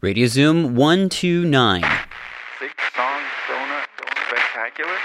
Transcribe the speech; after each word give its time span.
Radio 0.00 0.28
Zoom 0.28 0.76
129. 0.76 1.82
Six 2.60 2.72
song 2.94 3.20
donut 3.48 3.88
spectacular. 4.28 4.96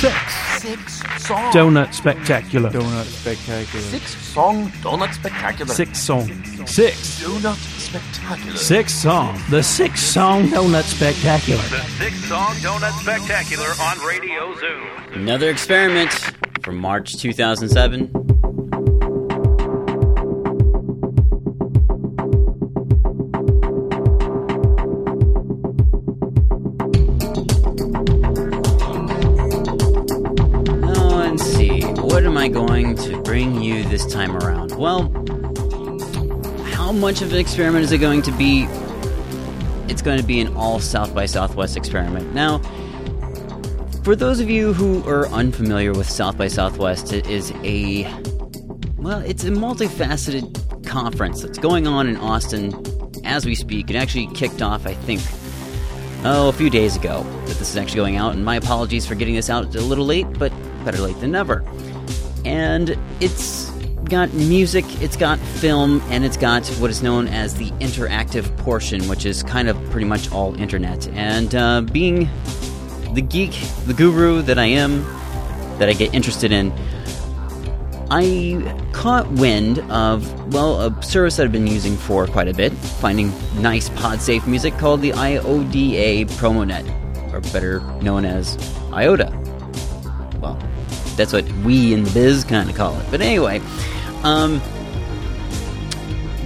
Six. 0.00 0.14
Six 0.60 1.24
song. 1.24 1.52
Donut 1.52 1.94
Spectacular. 1.94 2.70
Donut 2.70 3.04
spectacular. 3.04 3.84
Six 3.84 4.16
song 4.16 4.68
donut 4.82 5.12
spectacular. 5.14 5.72
Six 5.72 5.96
song. 6.00 6.26
Six. 6.66 7.22
donut 7.22 7.56
spectacular. 7.78 8.56
Six 8.56 8.92
song. 8.92 9.38
The 9.48 9.62
six 9.62 10.00
song 10.00 10.48
Donut 10.48 10.82
Spectacular. 10.82 11.62
The 11.62 11.84
Six 11.98 12.16
Song 12.24 12.52
Donut 12.56 13.00
Spectacular 13.00 13.68
on 13.80 14.04
Radio 14.04 14.56
Zoom. 14.56 15.22
Another 15.22 15.50
experiment 15.50 16.10
from 16.64 16.78
March 16.78 17.16
2007. 17.16 18.33
Going 32.74 32.96
to 32.96 33.22
bring 33.22 33.62
you 33.62 33.84
this 33.84 34.04
time 34.12 34.36
around? 34.36 34.76
Well, 34.76 35.02
how 36.72 36.90
much 36.90 37.22
of 37.22 37.32
an 37.32 37.38
experiment 37.38 37.84
is 37.84 37.92
it 37.92 37.98
going 37.98 38.20
to 38.22 38.32
be? 38.32 38.66
It's 39.88 40.02
going 40.02 40.18
to 40.18 40.24
be 40.24 40.40
an 40.40 40.56
all 40.56 40.80
South 40.80 41.14
by 41.14 41.26
Southwest 41.26 41.76
experiment. 41.76 42.34
Now, 42.34 42.58
for 44.02 44.16
those 44.16 44.40
of 44.40 44.50
you 44.50 44.72
who 44.72 45.08
are 45.08 45.28
unfamiliar 45.28 45.92
with 45.92 46.10
South 46.10 46.36
by 46.36 46.48
Southwest, 46.48 47.12
it 47.12 47.28
is 47.28 47.52
a 47.62 48.12
well, 48.96 49.20
it's 49.20 49.44
a 49.44 49.50
multifaceted 49.50 50.84
conference 50.84 51.42
that's 51.42 51.58
going 51.58 51.86
on 51.86 52.08
in 52.08 52.16
Austin 52.16 52.74
as 53.24 53.46
we 53.46 53.54
speak. 53.54 53.88
It 53.88 53.94
actually 53.94 54.26
kicked 54.34 54.62
off, 54.62 54.84
I 54.84 54.94
think, 54.94 55.20
oh, 56.24 56.48
a 56.48 56.52
few 56.52 56.70
days 56.70 56.96
ago 56.96 57.22
that 57.22 57.56
this 57.56 57.70
is 57.70 57.76
actually 57.76 57.98
going 57.98 58.16
out, 58.16 58.34
and 58.34 58.44
my 58.44 58.56
apologies 58.56 59.06
for 59.06 59.14
getting 59.14 59.36
this 59.36 59.48
out 59.48 59.76
a 59.76 59.80
little 59.80 60.06
late, 60.06 60.26
but 60.40 60.52
better 60.84 60.98
late 60.98 61.20
than 61.20 61.30
never. 61.30 61.64
And 62.44 62.98
it's 63.20 63.70
got 64.04 64.32
music, 64.34 64.84
it's 65.02 65.16
got 65.16 65.38
film, 65.38 66.00
and 66.10 66.24
it's 66.24 66.36
got 66.36 66.66
what 66.78 66.90
is 66.90 67.02
known 67.02 67.26
as 67.28 67.54
the 67.54 67.70
interactive 67.72 68.56
portion, 68.58 69.08
which 69.08 69.24
is 69.24 69.42
kind 69.42 69.68
of 69.68 69.76
pretty 69.90 70.06
much 70.06 70.30
all 70.30 70.54
internet. 70.60 71.08
And 71.08 71.54
uh, 71.54 71.80
being 71.80 72.28
the 73.14 73.22
geek, 73.22 73.52
the 73.86 73.94
guru 73.94 74.42
that 74.42 74.58
I 74.58 74.66
am, 74.66 75.02
that 75.78 75.88
I 75.88 75.92
get 75.92 76.14
interested 76.14 76.52
in, 76.52 76.72
I 78.10 78.90
caught 78.92 79.30
wind 79.32 79.78
of, 79.90 80.52
well, 80.52 80.80
a 80.80 81.02
service 81.02 81.36
that 81.36 81.44
I've 81.44 81.52
been 81.52 81.66
using 81.66 81.96
for 81.96 82.26
quite 82.26 82.48
a 82.48 82.54
bit, 82.54 82.72
finding 82.72 83.32
nice 83.60 83.88
pod 83.88 84.20
safe 84.20 84.46
music 84.46 84.76
called 84.78 85.00
the 85.00 85.12
IODA 85.12 86.26
PromoNet, 86.32 87.32
or 87.32 87.40
better 87.52 87.80
known 88.02 88.24
as 88.24 88.56
IODA. 88.90 89.32
Well, 90.38 90.58
that's 91.16 91.32
what 91.32 91.50
we 91.64 91.92
in 91.92 92.04
the 92.04 92.10
biz 92.10 92.44
kind 92.44 92.68
of 92.68 92.76
call 92.76 92.98
it. 92.98 93.06
But 93.10 93.20
anyway, 93.20 93.60
um, 94.22 94.60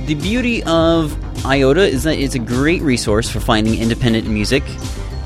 the 0.07 0.15
beauty 0.15 0.63
of 0.65 1.13
IODA 1.43 1.89
is 1.89 2.05
that 2.05 2.19
it's 2.19 2.35
a 2.35 2.39
great 2.39 2.83
resource 2.83 3.29
for 3.31 3.41
finding 3.41 3.79
independent 3.79 4.27
music. 4.27 4.63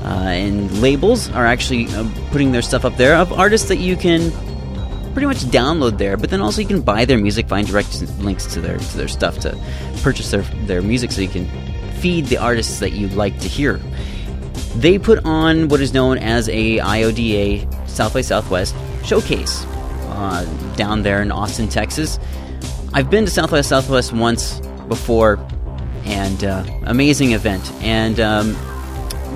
Uh, 0.03 0.07
and 0.07 0.81
labels 0.81 1.29
are 1.31 1.45
actually 1.45 1.87
uh, 1.95 2.05
putting 2.31 2.51
their 2.51 2.61
stuff 2.61 2.83
up 2.83 2.97
there 2.97 3.15
of 3.15 3.31
artists 3.31 3.69
that 3.69 3.77
you 3.77 3.95
can 3.95 4.31
pretty 5.13 5.25
much 5.25 5.37
download 5.45 5.97
there. 5.97 6.17
But 6.17 6.29
then 6.29 6.41
also 6.41 6.61
you 6.61 6.67
can 6.67 6.81
buy 6.81 7.05
their 7.05 7.17
music, 7.17 7.47
find 7.47 7.65
direct 7.65 8.01
links 8.19 8.45
to 8.53 8.61
their 8.61 8.77
to 8.77 8.97
their 8.97 9.07
stuff 9.07 9.39
to 9.39 9.57
purchase 10.01 10.31
their 10.31 10.41
their 10.65 10.81
music, 10.81 11.11
so 11.11 11.21
you 11.21 11.29
can 11.29 11.47
feed 11.99 12.25
the 12.25 12.37
artists 12.37 12.79
that 12.79 12.91
you 12.91 13.07
like 13.09 13.39
to 13.39 13.47
hear. 13.47 13.79
They 14.75 14.99
put 14.99 15.23
on 15.23 15.69
what 15.69 15.79
is 15.79 15.93
known 15.93 16.17
as 16.17 16.49
a 16.49 16.79
IODA 16.79 17.87
South 17.87 18.13
by 18.13 18.21
Southwest 18.21 18.75
showcase 19.03 19.65
uh, 20.09 20.45
down 20.75 21.03
there 21.03 21.21
in 21.21 21.31
Austin, 21.31 21.67
Texas. 21.67 22.19
I've 22.93 23.09
been 23.09 23.25
to 23.25 23.31
Southwest 23.31 23.69
Southwest 23.69 24.13
once 24.13 24.59
before, 24.87 25.39
and 26.05 26.43
uh, 26.43 26.63
amazing 26.83 27.31
event. 27.31 27.71
And 27.81 28.19
um, 28.19 28.55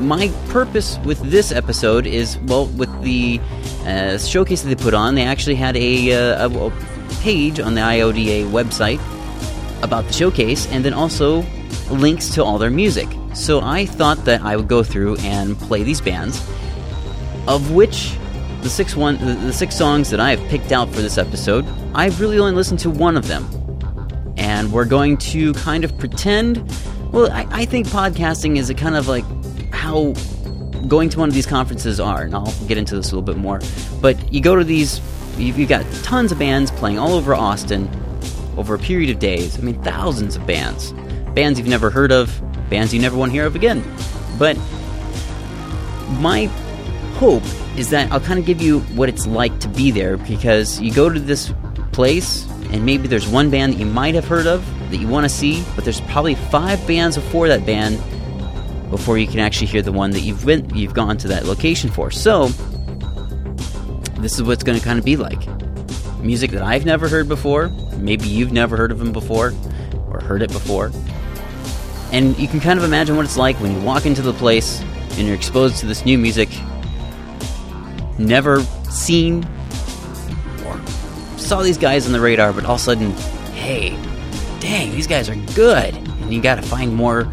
my 0.08 0.30
purpose 0.50 1.00
with 1.00 1.20
this 1.22 1.52
episode 1.52 2.06
is 2.06 2.38
well, 2.46 2.68
with 2.68 3.02
the 3.02 3.40
uh, 3.86 4.18
showcase 4.18 4.62
that 4.62 4.70
they 4.70 4.84
put 4.84 4.94
on, 4.94 5.16
they 5.16 5.24
actually 5.24 5.56
had 5.56 5.76
a, 5.76 6.14
uh, 6.14 6.50
a, 6.50 6.68
a 6.68 6.72
page 7.22 7.60
on 7.60 7.74
the 7.74 7.82
IODA 7.82 8.50
website 8.52 9.00
about 9.84 10.06
the 10.06 10.14
showcase, 10.14 10.68
and 10.68 10.84
then 10.84 10.94
also 10.94 11.44
links 11.90 12.30
to 12.36 12.44
all 12.44 12.58
their 12.58 12.70
music. 12.70 13.08
So 13.34 13.62
I 13.62 13.86
thought 13.86 14.26
that 14.26 14.42
I 14.42 14.56
would 14.56 14.68
go 14.68 14.84
through 14.84 15.18
and 15.18 15.58
play 15.58 15.84
these 15.84 16.02
bands, 16.02 16.38
of 17.48 17.72
which 17.72 18.18
the 18.62 18.70
six 18.70 18.96
one 18.96 19.18
the, 19.18 19.34
the 19.34 19.54
six 19.54 19.76
songs 19.76 20.10
that 20.10 20.20
I 20.20 20.36
have 20.36 20.50
picked 20.50 20.72
out 20.72 20.90
for 20.90 21.02
this 21.02 21.18
episode, 21.18 21.66
I've 21.94 22.20
really 22.20 22.40
only 22.40 22.54
listened 22.54 22.80
to 22.80 22.90
one 22.90 23.18
of 23.18 23.28
them, 23.28 23.46
and 24.38 24.72
we're 24.72 24.86
going 24.86 25.18
to 25.18 25.54
kind 25.54 25.84
of 25.84 25.98
pretend. 25.98 26.72
Well, 27.12 27.32
I, 27.32 27.48
I 27.50 27.66
think 27.66 27.88
podcasting 27.88 28.58
is 28.58 28.70
a 28.70 28.74
kind 28.74 28.96
of 28.96 29.08
like 29.08 29.26
how 29.74 30.14
going 30.88 31.10
to 31.10 31.20
one 31.20 31.30
of 31.30 31.36
these 31.36 31.46
conferences 31.46 32.00
are, 32.00 32.24
and 32.24 32.36
I'll 32.36 32.54
get 32.68 32.78
into 32.78 32.96
this 32.96 33.12
a 33.12 33.16
little 33.16 33.22
bit 33.22 33.38
more. 33.38 33.60
But 34.02 34.32
you 34.32 34.42
go 34.42 34.56
to 34.56 34.64
these, 34.64 35.00
you've, 35.38 35.58
you've 35.58 35.70
got 35.70 35.86
tons 36.04 36.32
of 36.32 36.40
bands 36.40 36.72
playing 36.72 37.00
all 37.00 37.14
over 37.14 37.34
Austin 37.34 37.90
over 38.58 38.76
a 38.76 38.80
period 38.80 39.10
of 39.10 39.20
days. 39.20 39.58
I 39.58 39.62
mean, 39.62 39.82
thousands 39.84 40.36
of 40.36 40.46
bands. 40.48 40.94
Bands 41.34 41.60
you've 41.60 41.68
never 41.68 41.90
heard 41.90 42.12
of, 42.12 42.42
bands 42.70 42.94
you 42.94 43.02
never 43.02 43.18
want 43.18 43.30
to 43.30 43.34
hear 43.34 43.46
of 43.46 43.56
again. 43.56 43.84
But 44.38 44.58
my 46.20 46.50
hope 47.18 47.44
is 47.78 47.90
that 47.90 48.12
I'll 48.12 48.20
kind 48.20 48.40
of 48.40 48.46
give 48.46 48.62
you 48.62 48.82
what 48.96 49.10
it's 49.10 49.26
like 49.26 49.60
to 49.62 49.68
be 49.68 49.90
there 49.90 50.18
because 50.18 50.80
you 50.80 50.94
go 50.94 51.10
to 51.10 51.20
this 51.20 51.52
place 51.92 52.48
and 52.72 52.86
maybe 52.86 53.08
there's 53.08 53.28
one 53.28 53.50
band 53.50 53.74
that 53.74 53.80
you 53.80 53.88
might 53.88 54.14
have 54.14 54.28
heard 54.28 54.46
of 54.46 54.64
that 54.92 54.98
you 54.98 55.08
want 55.08 55.24
to 55.26 55.30
see, 55.30 55.64
but 55.76 55.84
there's 55.84 56.00
probably 56.02 56.36
five 56.36 56.86
bands 56.86 57.16
before 57.16 57.48
that 57.48 57.66
band 57.66 57.98
before 58.92 59.18
you 59.18 59.26
can 59.26 59.40
actually 59.40 59.68
hear 59.68 59.82
the 59.82 59.92
one 59.92 60.12
that 60.12 60.20
you've 60.20 60.46
been 60.46 60.70
you've 60.76 60.94
gone 60.94 61.18
to 61.18 61.28
that 61.28 61.46
location 61.46 61.90
for. 61.90 62.12
So 62.12 62.50
this 64.20 64.36
is 64.36 64.44
what's 64.44 64.64
going 64.64 64.78
to 64.78 64.86
kind 64.86 65.00
of 65.00 65.06
be 65.06 65.16
like. 65.16 65.40
Music 66.20 66.52
that 66.52 66.62
I've 66.62 66.86
never 66.86 67.10
heard 67.10 67.28
before, 67.28 67.70
maybe 67.98 68.28
you've 68.28 68.52
never 68.52 68.78
heard 68.78 68.92
of 68.92 69.00
them 69.00 69.12
before 69.12 69.54
or 70.12 70.22
heard 70.22 70.44
it 70.44 70.52
before. 70.52 70.92
And 72.12 72.38
you 72.38 72.48
can 72.48 72.60
kind 72.60 72.78
of 72.78 72.86
imagine 72.86 73.16
what 73.16 73.26
it's 73.26 73.38
like 73.38 73.60
when 73.60 73.74
you 73.74 73.82
walk 73.82 74.06
into 74.06 74.22
the 74.22 74.34
place 74.34 74.82
and 75.18 75.26
you're 75.26 75.36
exposed 75.36 75.78
to 75.78 75.88
this 75.88 76.06
new 76.06 76.18
music 76.18 76.50
never 78.20 78.62
seen 78.90 79.48
or 80.66 80.80
saw 81.38 81.62
these 81.62 81.78
guys 81.78 82.06
on 82.06 82.12
the 82.12 82.20
radar, 82.20 82.54
but 82.54 82.66
all 82.66 82.76
of 82.76 82.82
a 82.82 82.84
sudden, 82.84 83.12
hey, 83.54 83.92
dang, 84.60 84.92
these 84.92 85.08
guys 85.08 85.30
are 85.30 85.36
good. 85.56 85.96
And 85.96 86.34
you 86.34 86.42
got 86.42 86.56
to 86.56 86.62
find 86.62 86.94
more 86.94 87.32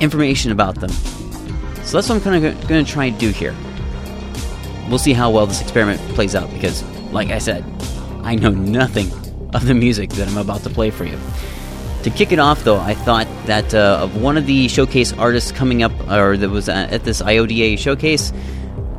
information 0.00 0.52
about 0.52 0.76
them. 0.76 0.90
So 0.90 1.96
that's 1.96 2.08
what 2.08 2.16
I'm 2.16 2.20
kind 2.20 2.44
of 2.44 2.68
going 2.68 2.84
to 2.84 2.90
try 2.90 3.06
and 3.06 3.18
do 3.18 3.30
here. 3.30 3.54
We'll 4.88 4.98
see 4.98 5.12
how 5.12 5.30
well 5.30 5.46
this 5.46 5.60
experiment 5.60 6.00
plays 6.14 6.34
out 6.34 6.52
because, 6.52 6.82
like 7.12 7.30
I 7.30 7.38
said, 7.38 7.64
I 8.22 8.34
know 8.34 8.50
nothing 8.50 9.10
of 9.54 9.66
the 9.66 9.74
music 9.74 10.10
that 10.10 10.28
I'm 10.28 10.36
about 10.36 10.62
to 10.62 10.70
play 10.70 10.90
for 10.90 11.04
you. 11.04 11.18
To 12.04 12.10
kick 12.10 12.32
it 12.32 12.38
off, 12.38 12.64
though, 12.64 12.78
I 12.78 12.94
thought 12.94 13.28
that 13.46 13.74
uh, 13.74 14.00
of 14.02 14.20
one 14.20 14.36
of 14.36 14.46
the 14.46 14.68
showcase 14.68 15.12
artists 15.12 15.52
coming 15.52 15.82
up, 15.82 15.92
or 16.10 16.36
that 16.36 16.50
was 16.50 16.68
at 16.68 17.04
this 17.04 17.22
IODA 17.22 17.78
showcase, 17.78 18.32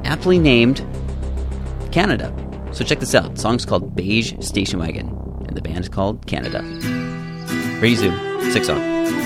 aptly 0.03 0.39
named 0.39 0.85
Canada. 1.93 2.33
So 2.71 2.83
check 2.83 2.99
this 2.99 3.13
out. 3.13 3.35
The 3.35 3.39
song's 3.41 3.67
called 3.67 3.95
Beige 3.95 4.33
Station 4.39 4.79
Wagon, 4.79 5.07
and 5.47 5.55
the 5.55 5.61
band 5.61 5.77
is 5.77 5.89
called 5.89 6.25
Canada. 6.25 6.63
Radio 7.79 8.09
Zoom, 8.09 8.51
six 8.51 8.65
song. 8.65 9.22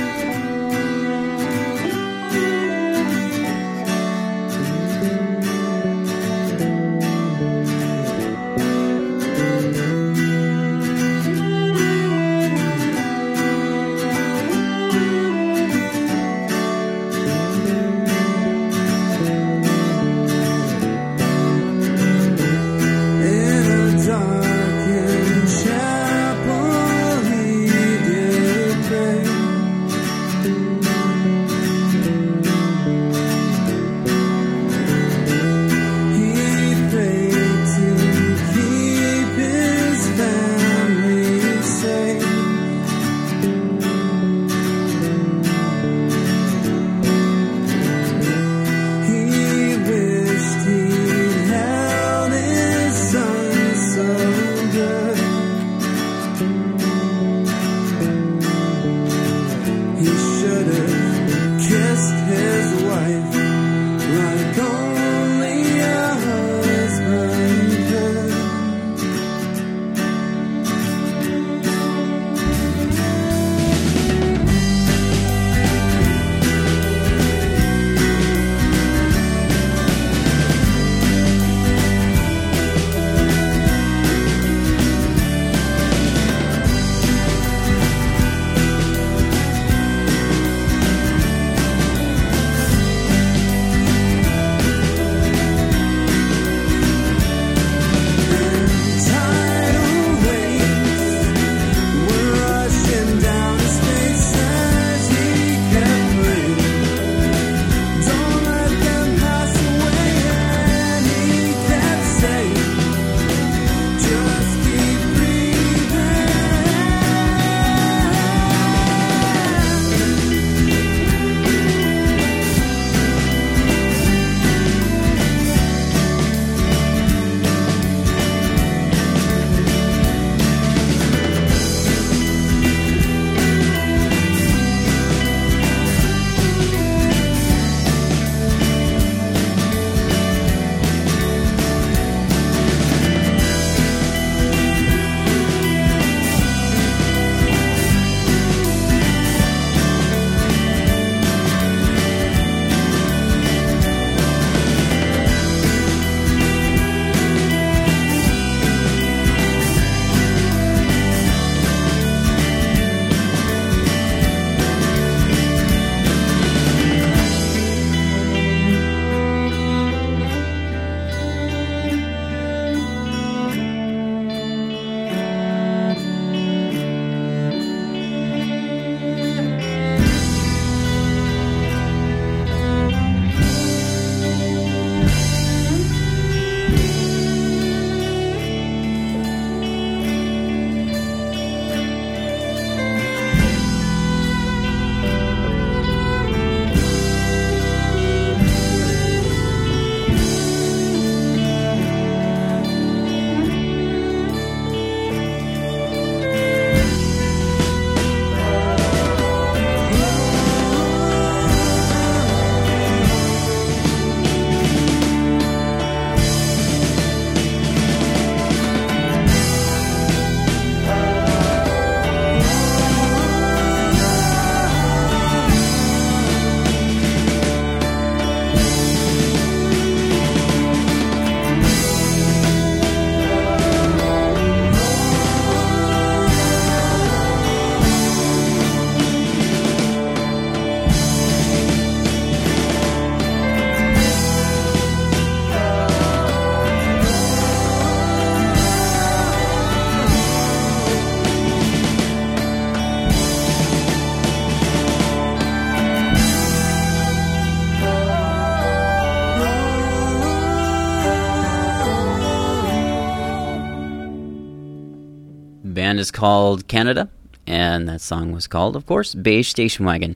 Is 266.08 266.12
called 266.12 266.68
Canada, 266.70 267.10
and 267.46 267.90
that 267.90 268.00
song 268.00 268.32
was 268.32 268.48
called, 268.48 268.78
of 268.78 268.86
course, 268.86 269.14
Beige 269.14 269.50
Station 269.50 269.86
Wagon. 269.86 270.16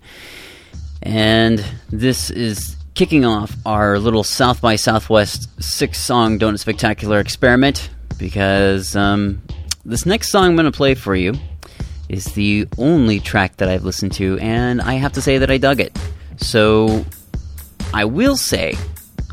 And 1.03 1.63
this 1.89 2.29
is 2.29 2.77
kicking 2.93 3.25
off 3.25 3.53
our 3.65 4.00
little 4.00 4.24
South 4.24 4.62
by 4.62 4.77
Southwest 4.77 5.50
six 5.62 6.00
song 6.00 6.39
Donut 6.39 6.60
Spectacular 6.60 7.19
experiment 7.19 7.89
because 8.17 8.95
um, 8.95 9.41
this 9.83 10.05
next 10.05 10.29
song 10.29 10.45
I'm 10.45 10.55
going 10.55 10.71
to 10.71 10.71
play 10.71 10.95
for 10.95 11.13
you 11.13 11.33
is 12.07 12.25
the 12.25 12.67
only 12.77 13.19
track 13.19 13.57
that 13.57 13.67
I've 13.67 13.83
listened 13.83 14.13
to, 14.13 14.38
and 14.39 14.81
I 14.81 14.93
have 14.93 15.12
to 15.13 15.21
say 15.21 15.39
that 15.39 15.51
I 15.51 15.57
dug 15.57 15.81
it. 15.81 15.98
So 16.38 17.05
I 17.93 18.05
will 18.05 18.38
say, 18.38 18.75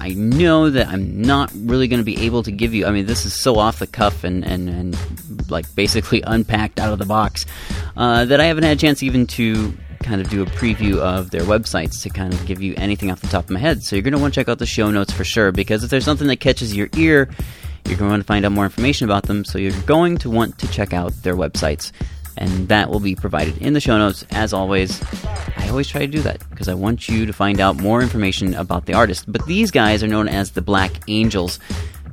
I 0.00 0.10
know 0.10 0.70
that 0.70 0.88
I'm 0.88 1.22
not 1.22 1.50
really 1.54 1.88
going 1.88 1.98
to 1.98 2.04
be 2.04 2.24
able 2.24 2.42
to 2.44 2.52
give 2.52 2.72
you. 2.72 2.86
I 2.86 2.90
mean, 2.92 3.06
this 3.06 3.26
is 3.26 3.34
so 3.34 3.58
off 3.58 3.80
the 3.80 3.86
cuff 3.86 4.24
and, 4.24 4.44
and, 4.44 4.68
and 4.68 5.50
like 5.50 5.72
basically 5.74 6.22
unpacked 6.22 6.78
out 6.78 6.92
of 6.92 6.98
the 6.98 7.06
box 7.06 7.46
uh, 7.96 8.24
that 8.24 8.40
I 8.40 8.44
haven't 8.44 8.64
had 8.64 8.76
a 8.76 8.80
chance 8.80 9.02
even 9.02 9.26
to 9.28 9.76
kind 10.00 10.20
of 10.20 10.30
do 10.30 10.42
a 10.42 10.46
preview 10.46 10.98
of 10.98 11.30
their 11.30 11.42
websites 11.42 12.02
to 12.02 12.10
kind 12.10 12.32
of 12.32 12.46
give 12.46 12.62
you 12.62 12.74
anything 12.76 13.10
off 13.10 13.20
the 13.20 13.26
top 13.26 13.44
of 13.44 13.50
my 13.50 13.58
head. 13.58 13.82
So 13.82 13.96
you're 13.96 14.04
going 14.04 14.12
to 14.12 14.18
want 14.18 14.34
to 14.34 14.40
check 14.40 14.48
out 14.48 14.58
the 14.58 14.66
show 14.66 14.90
notes 14.90 15.12
for 15.12 15.24
sure 15.24 15.50
because 15.50 15.82
if 15.82 15.90
there's 15.90 16.04
something 16.04 16.28
that 16.28 16.40
catches 16.40 16.74
your 16.74 16.88
ear, 16.96 17.28
you're 17.84 17.96
going 17.96 18.08
to 18.08 18.10
want 18.10 18.20
to 18.20 18.26
find 18.26 18.44
out 18.44 18.52
more 18.52 18.64
information 18.64 19.06
about 19.06 19.24
them. 19.24 19.44
So 19.44 19.58
you're 19.58 19.78
going 19.82 20.18
to 20.18 20.30
want 20.30 20.58
to 20.58 20.68
check 20.68 20.92
out 20.92 21.12
their 21.22 21.34
websites 21.34 21.90
and 22.38 22.68
that 22.68 22.88
will 22.88 23.00
be 23.00 23.14
provided 23.14 23.58
in 23.58 23.72
the 23.72 23.80
show 23.80 23.98
notes. 23.98 24.24
As 24.30 24.52
always, 24.52 25.02
I 25.56 25.68
always 25.68 25.88
try 25.88 26.00
to 26.00 26.06
do 26.06 26.20
that 26.22 26.48
because 26.50 26.68
I 26.68 26.74
want 26.74 27.08
you 27.08 27.26
to 27.26 27.32
find 27.32 27.60
out 27.60 27.76
more 27.76 28.00
information 28.00 28.54
about 28.54 28.86
the 28.86 28.94
artist. 28.94 29.30
But 29.30 29.44
these 29.46 29.70
guys 29.70 30.02
are 30.02 30.08
known 30.08 30.28
as 30.28 30.52
the 30.52 30.62
Black 30.62 30.92
Angels, 31.08 31.58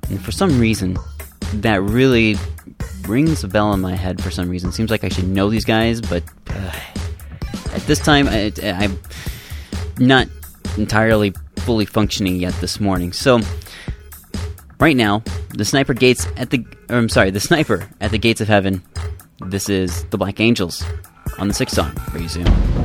and 0.10 0.22
for 0.22 0.32
some 0.32 0.60
reason, 0.60 0.98
that 1.53 1.82
really 1.82 2.36
rings 3.08 3.44
a 3.44 3.48
bell 3.48 3.72
in 3.74 3.82
my 3.82 3.96
head. 3.96 4.22
For 4.22 4.32
some 4.32 4.50
reason, 4.50 4.72
seems 4.72 4.89
like 4.89 5.03
I 5.03 5.10
should 5.10 5.27
know 5.27 5.50
these 5.50 5.65
guys, 5.65 6.01
but 6.01 6.24
uh, 6.50 6.79
at 7.74 7.82
this 7.84 8.00
time, 8.00 8.27
I, 8.27 8.51
I'm 8.63 9.00
not 10.00 10.27
entirely 10.77 11.34
fully 11.58 11.86
functioning 11.86 12.38
yet 12.38 12.53
this 12.55 12.79
morning. 12.79 13.13
So. 13.13 13.39
Right 14.77 14.98
now, 14.98 15.24
the 15.51 15.63
sniper 15.63 15.94
gates 15.94 16.27
at 16.36 16.50
the 16.50 16.65
I'm 16.89 17.08
sorry, 17.08 17.32
the 17.32 17.39
sniper 17.39 17.89
at 18.01 18.12
the 18.12 18.17
gates 18.17 18.41
of 18.41 18.50
heaven 18.50 18.84
this 19.39 19.69
is 19.69 20.05
The 20.05 20.17
Black 20.17 20.39
Angels 20.39 20.83
on 21.37 21.47
the 21.47 21.53
sixth 21.53 21.75
song. 21.75 21.91
Resume. 22.13 22.84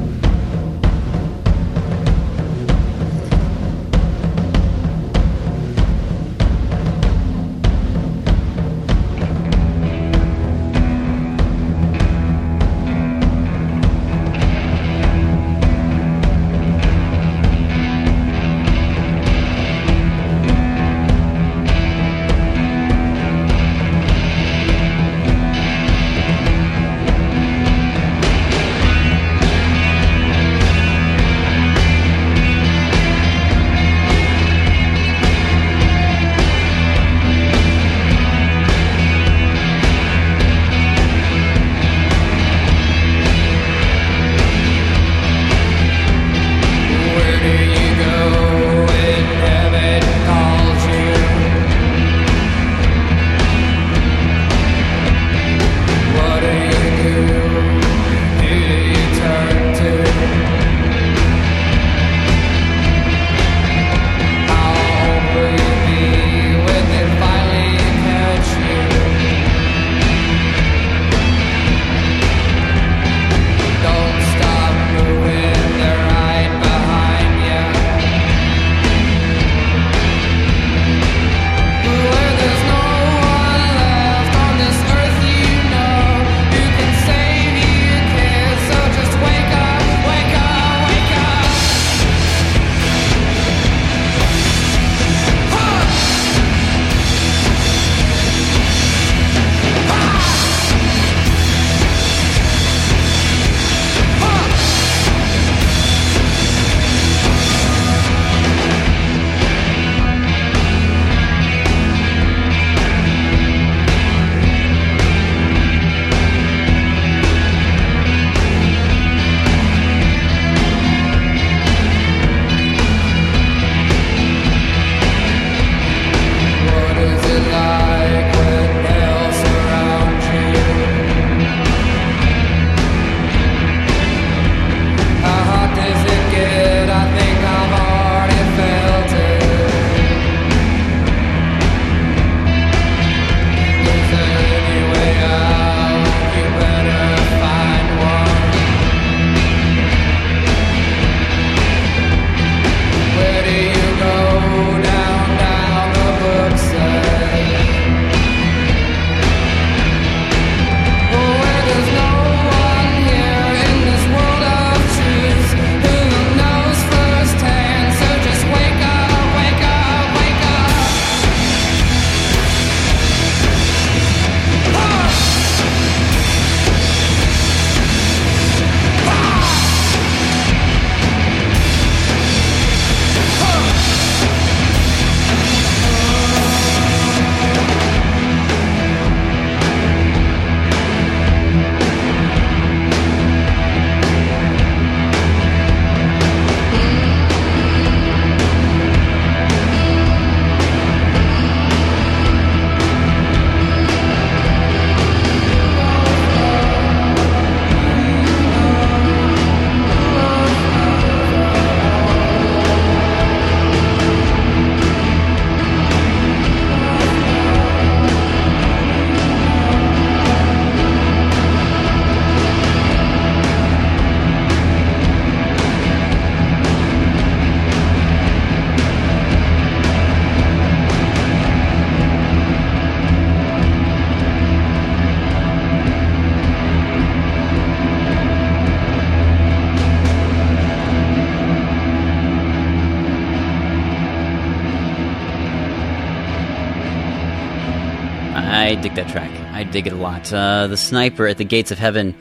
Uh, 250.32 250.66
the 250.66 250.76
Sniper 250.76 251.26
at 251.26 251.38
the 251.38 251.44
Gates 251.44 251.70
of 251.70 251.78
Heaven 251.78 252.14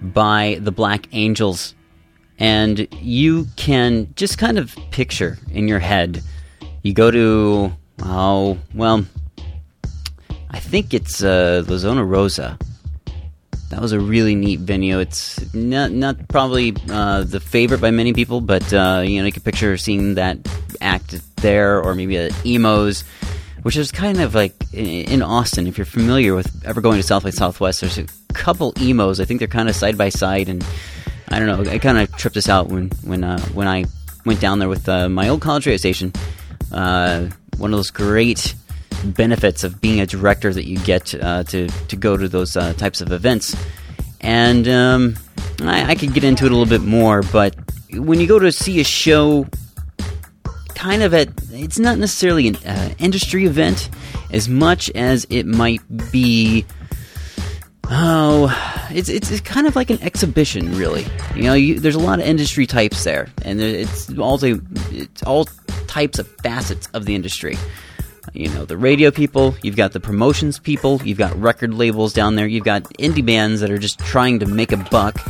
by 0.00 0.58
the 0.60 0.72
Black 0.72 1.08
Angels. 1.12 1.74
And 2.38 2.86
you 3.00 3.46
can 3.56 4.12
just 4.14 4.38
kind 4.38 4.58
of 4.58 4.76
picture 4.90 5.38
in 5.50 5.66
your 5.66 5.80
head. 5.80 6.22
You 6.82 6.92
go 6.92 7.10
to, 7.10 7.72
oh, 8.04 8.58
well, 8.74 9.04
I 10.50 10.60
think 10.60 10.94
it's 10.94 11.22
uh, 11.22 11.64
La 11.66 11.76
Zona 11.78 12.04
Rosa. 12.04 12.58
That 13.70 13.82
was 13.82 13.92
a 13.92 14.00
really 14.00 14.34
neat 14.34 14.60
venue. 14.60 14.98
It's 14.98 15.52
not 15.52 15.90
not 15.92 16.28
probably 16.28 16.74
uh, 16.88 17.24
the 17.24 17.38
favorite 17.38 17.82
by 17.82 17.90
many 17.90 18.14
people, 18.14 18.40
but 18.40 18.72
uh, 18.72 19.02
you 19.04 19.20
know 19.20 19.26
you 19.26 19.32
can 19.32 19.42
picture 19.42 19.76
seeing 19.76 20.14
that 20.14 20.38
act 20.80 21.20
there, 21.36 21.82
or 21.82 21.94
maybe 21.94 22.16
a 22.16 22.30
Emo's 22.46 23.04
which 23.62 23.76
is 23.76 23.92
kind 23.92 24.20
of 24.20 24.34
like 24.34 24.54
in 24.72 25.22
Austin. 25.22 25.66
If 25.66 25.78
you're 25.78 25.84
familiar 25.84 26.34
with 26.34 26.64
ever 26.64 26.80
going 26.80 26.96
to 26.98 27.02
South 27.02 27.24
by 27.24 27.30
Southwest, 27.30 27.80
there's 27.80 27.98
a 27.98 28.06
couple 28.32 28.72
Emo's. 28.80 29.20
I 29.20 29.24
think 29.24 29.40
they're 29.40 29.48
kind 29.48 29.68
of 29.68 29.76
side 29.76 29.98
by 29.98 30.08
side, 30.08 30.48
and 30.48 30.64
I 31.28 31.38
don't 31.38 31.46
know. 31.46 31.70
I 31.70 31.78
kind 31.78 31.98
of 31.98 32.14
tripped 32.16 32.36
us 32.36 32.48
out 32.48 32.68
when 32.68 32.90
when 33.02 33.24
uh, 33.24 33.40
when 33.48 33.68
I 33.68 33.84
went 34.24 34.40
down 34.40 34.58
there 34.58 34.68
with 34.68 34.88
uh, 34.88 35.08
my 35.08 35.28
old 35.28 35.40
college 35.40 35.66
radio 35.66 35.76
station. 35.76 36.12
Uh, 36.72 37.28
one 37.56 37.72
of 37.72 37.78
those 37.78 37.90
great 37.90 38.54
benefits 39.04 39.64
of 39.64 39.80
being 39.80 40.00
a 40.00 40.06
director 40.06 40.52
that 40.52 40.66
you 40.66 40.78
get 40.78 41.14
uh, 41.14 41.44
to 41.44 41.68
to 41.68 41.96
go 41.96 42.16
to 42.16 42.28
those 42.28 42.56
uh, 42.56 42.72
types 42.74 43.00
of 43.00 43.12
events, 43.12 43.56
and 44.20 44.68
um, 44.68 45.16
I, 45.62 45.90
I 45.90 45.94
could 45.94 46.14
get 46.14 46.24
into 46.24 46.46
it 46.46 46.52
a 46.52 46.56
little 46.56 46.78
bit 46.78 46.86
more, 46.86 47.22
but 47.22 47.54
when 47.92 48.20
you 48.20 48.26
go 48.26 48.38
to 48.38 48.52
see 48.52 48.80
a 48.80 48.84
show 48.84 49.46
kind 50.78 51.02
of 51.02 51.12
at 51.12 51.28
it's 51.50 51.78
not 51.78 51.98
necessarily 51.98 52.46
an 52.46 52.56
uh, 52.64 52.94
industry 52.98 53.46
event 53.46 53.90
as 54.30 54.48
much 54.48 54.88
as 54.90 55.26
it 55.28 55.44
might 55.44 55.80
be 56.12 56.64
oh 57.90 58.46
it's, 58.90 59.08
it's, 59.08 59.28
it's 59.32 59.40
kind 59.40 59.66
of 59.66 59.74
like 59.74 59.90
an 59.90 60.00
exhibition 60.02 60.76
really. 60.76 61.04
You 61.34 61.42
know 61.42 61.54
you, 61.54 61.80
there's 61.80 61.96
a 61.96 62.00
lot 62.00 62.20
of 62.20 62.26
industry 62.26 62.64
types 62.64 63.02
there 63.02 63.28
and 63.44 63.60
it's 63.60 64.16
all 64.18 64.38
it's 64.42 65.22
all 65.24 65.46
types 65.88 66.20
of 66.20 66.28
facets 66.42 66.88
of 66.94 67.06
the 67.06 67.14
industry. 67.16 67.58
You 68.32 68.48
know 68.50 68.64
the 68.64 68.76
radio 68.76 69.10
people 69.10 69.56
you've 69.62 69.76
got 69.76 69.92
the 69.92 70.00
promotions 70.00 70.60
people 70.60 71.02
you've 71.02 71.18
got 71.18 71.34
record 71.36 71.74
labels 71.74 72.12
down 72.12 72.36
there 72.36 72.46
you've 72.46 72.64
got 72.64 72.84
indie 73.00 73.26
bands 73.26 73.60
that 73.62 73.70
are 73.72 73.78
just 73.78 73.98
trying 73.98 74.38
to 74.38 74.46
make 74.46 74.70
a 74.70 74.76
buck 74.76 75.20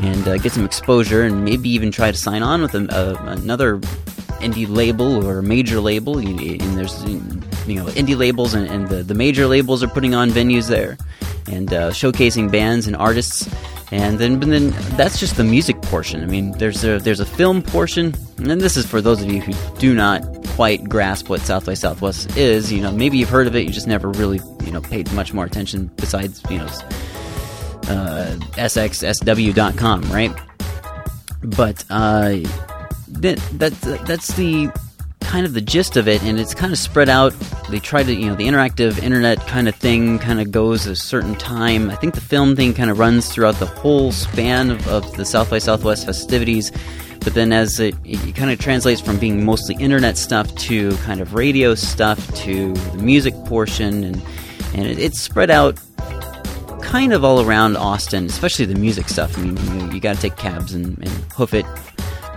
and 0.00 0.28
uh, 0.28 0.36
get 0.36 0.52
some 0.52 0.66
exposure 0.66 1.22
and 1.22 1.46
maybe 1.46 1.70
even 1.70 1.90
try 1.90 2.10
to 2.10 2.18
sign 2.18 2.42
on 2.42 2.60
with 2.60 2.74
a, 2.74 2.84
a, 2.94 3.14
another 3.32 3.80
indie 4.40 4.68
label 4.68 5.26
or 5.26 5.42
major 5.42 5.80
label, 5.80 6.18
and 6.18 6.38
there's 6.76 7.04
you 7.04 7.74
know 7.74 7.86
indie 7.86 8.16
labels 8.16 8.54
and, 8.54 8.66
and 8.68 8.88
the, 8.88 9.02
the 9.02 9.14
major 9.14 9.46
labels 9.46 9.82
are 9.82 9.88
putting 9.88 10.14
on 10.14 10.30
venues 10.30 10.68
there 10.68 10.96
and 11.50 11.72
uh, 11.72 11.90
showcasing 11.90 12.50
bands 12.50 12.86
and 12.86 12.96
artists. 12.96 13.48
And 13.90 14.18
then, 14.18 14.38
but 14.38 14.50
then 14.50 14.70
that's 14.96 15.18
just 15.18 15.36
the 15.38 15.44
music 15.44 15.80
portion. 15.80 16.22
I 16.22 16.26
mean, 16.26 16.52
there's 16.52 16.84
a 16.84 16.98
there's 16.98 17.20
a 17.20 17.26
film 17.26 17.62
portion, 17.62 18.14
and 18.36 18.46
then 18.46 18.58
this 18.58 18.76
is 18.76 18.84
for 18.84 19.00
those 19.00 19.22
of 19.22 19.30
you 19.30 19.40
who 19.40 19.54
do 19.78 19.94
not 19.94 20.22
quite 20.48 20.86
grasp 20.88 21.30
what 21.30 21.40
South 21.40 21.64
by 21.64 21.72
Southwest 21.72 22.36
is. 22.36 22.70
You 22.70 22.82
know, 22.82 22.92
maybe 22.92 23.16
you've 23.16 23.30
heard 23.30 23.46
of 23.46 23.56
it, 23.56 23.64
you 23.64 23.70
just 23.70 23.86
never 23.86 24.10
really 24.10 24.40
you 24.64 24.72
know 24.72 24.82
paid 24.82 25.10
much 25.14 25.32
more 25.32 25.46
attention 25.46 25.90
besides 25.96 26.42
you 26.50 26.58
know 26.58 26.66
uh, 27.88 28.36
sxsw.com, 28.56 30.02
right? 30.12 30.38
But 31.42 31.84
uh, 31.88 32.40
that, 33.12 33.38
that 33.54 33.72
that's 34.06 34.34
the 34.34 34.70
kind 35.20 35.44
of 35.44 35.52
the 35.52 35.60
gist 35.60 35.96
of 35.98 36.08
it, 36.08 36.22
and 36.22 36.40
it's 36.40 36.54
kind 36.54 36.72
of 36.72 36.78
spread 36.78 37.08
out. 37.08 37.32
They 37.68 37.78
try 37.78 38.02
to, 38.02 38.14
you 38.14 38.26
know, 38.26 38.34
the 38.34 38.46
interactive 38.46 38.98
internet 39.02 39.38
kind 39.46 39.68
of 39.68 39.74
thing 39.74 40.18
kind 40.18 40.40
of 40.40 40.50
goes 40.50 40.86
a 40.86 40.96
certain 40.96 41.34
time. 41.34 41.90
I 41.90 41.96
think 41.96 42.14
the 42.14 42.20
film 42.22 42.56
thing 42.56 42.72
kind 42.72 42.90
of 42.90 42.98
runs 42.98 43.28
throughout 43.28 43.56
the 43.56 43.66
whole 43.66 44.10
span 44.10 44.70
of, 44.70 44.88
of 44.88 45.16
the 45.16 45.26
South 45.26 45.50
by 45.50 45.58
Southwest 45.58 46.06
festivities. 46.06 46.72
But 47.20 47.34
then, 47.34 47.52
as 47.52 47.78
it, 47.78 47.94
it 48.04 48.36
kind 48.36 48.50
of 48.50 48.58
translates 48.58 49.02
from 49.02 49.18
being 49.18 49.44
mostly 49.44 49.74
internet 49.74 50.16
stuff 50.16 50.54
to 50.54 50.96
kind 50.98 51.20
of 51.20 51.34
radio 51.34 51.74
stuff 51.74 52.34
to 52.36 52.72
the 52.72 52.98
music 52.98 53.34
portion, 53.44 54.04
and 54.04 54.22
and 54.72 54.86
it, 54.86 54.98
it's 54.98 55.20
spread 55.20 55.50
out 55.50 55.78
kind 56.80 57.12
of 57.12 57.22
all 57.22 57.42
around 57.42 57.76
Austin, 57.76 58.24
especially 58.24 58.64
the 58.64 58.76
music 58.76 59.10
stuff. 59.10 59.36
I 59.36 59.42
mean, 59.42 59.56
you, 59.58 59.96
you 59.96 60.00
got 60.00 60.16
to 60.16 60.22
take 60.22 60.36
cabs 60.36 60.72
and, 60.72 60.96
and 60.98 61.10
hoof 61.32 61.52
it 61.52 61.66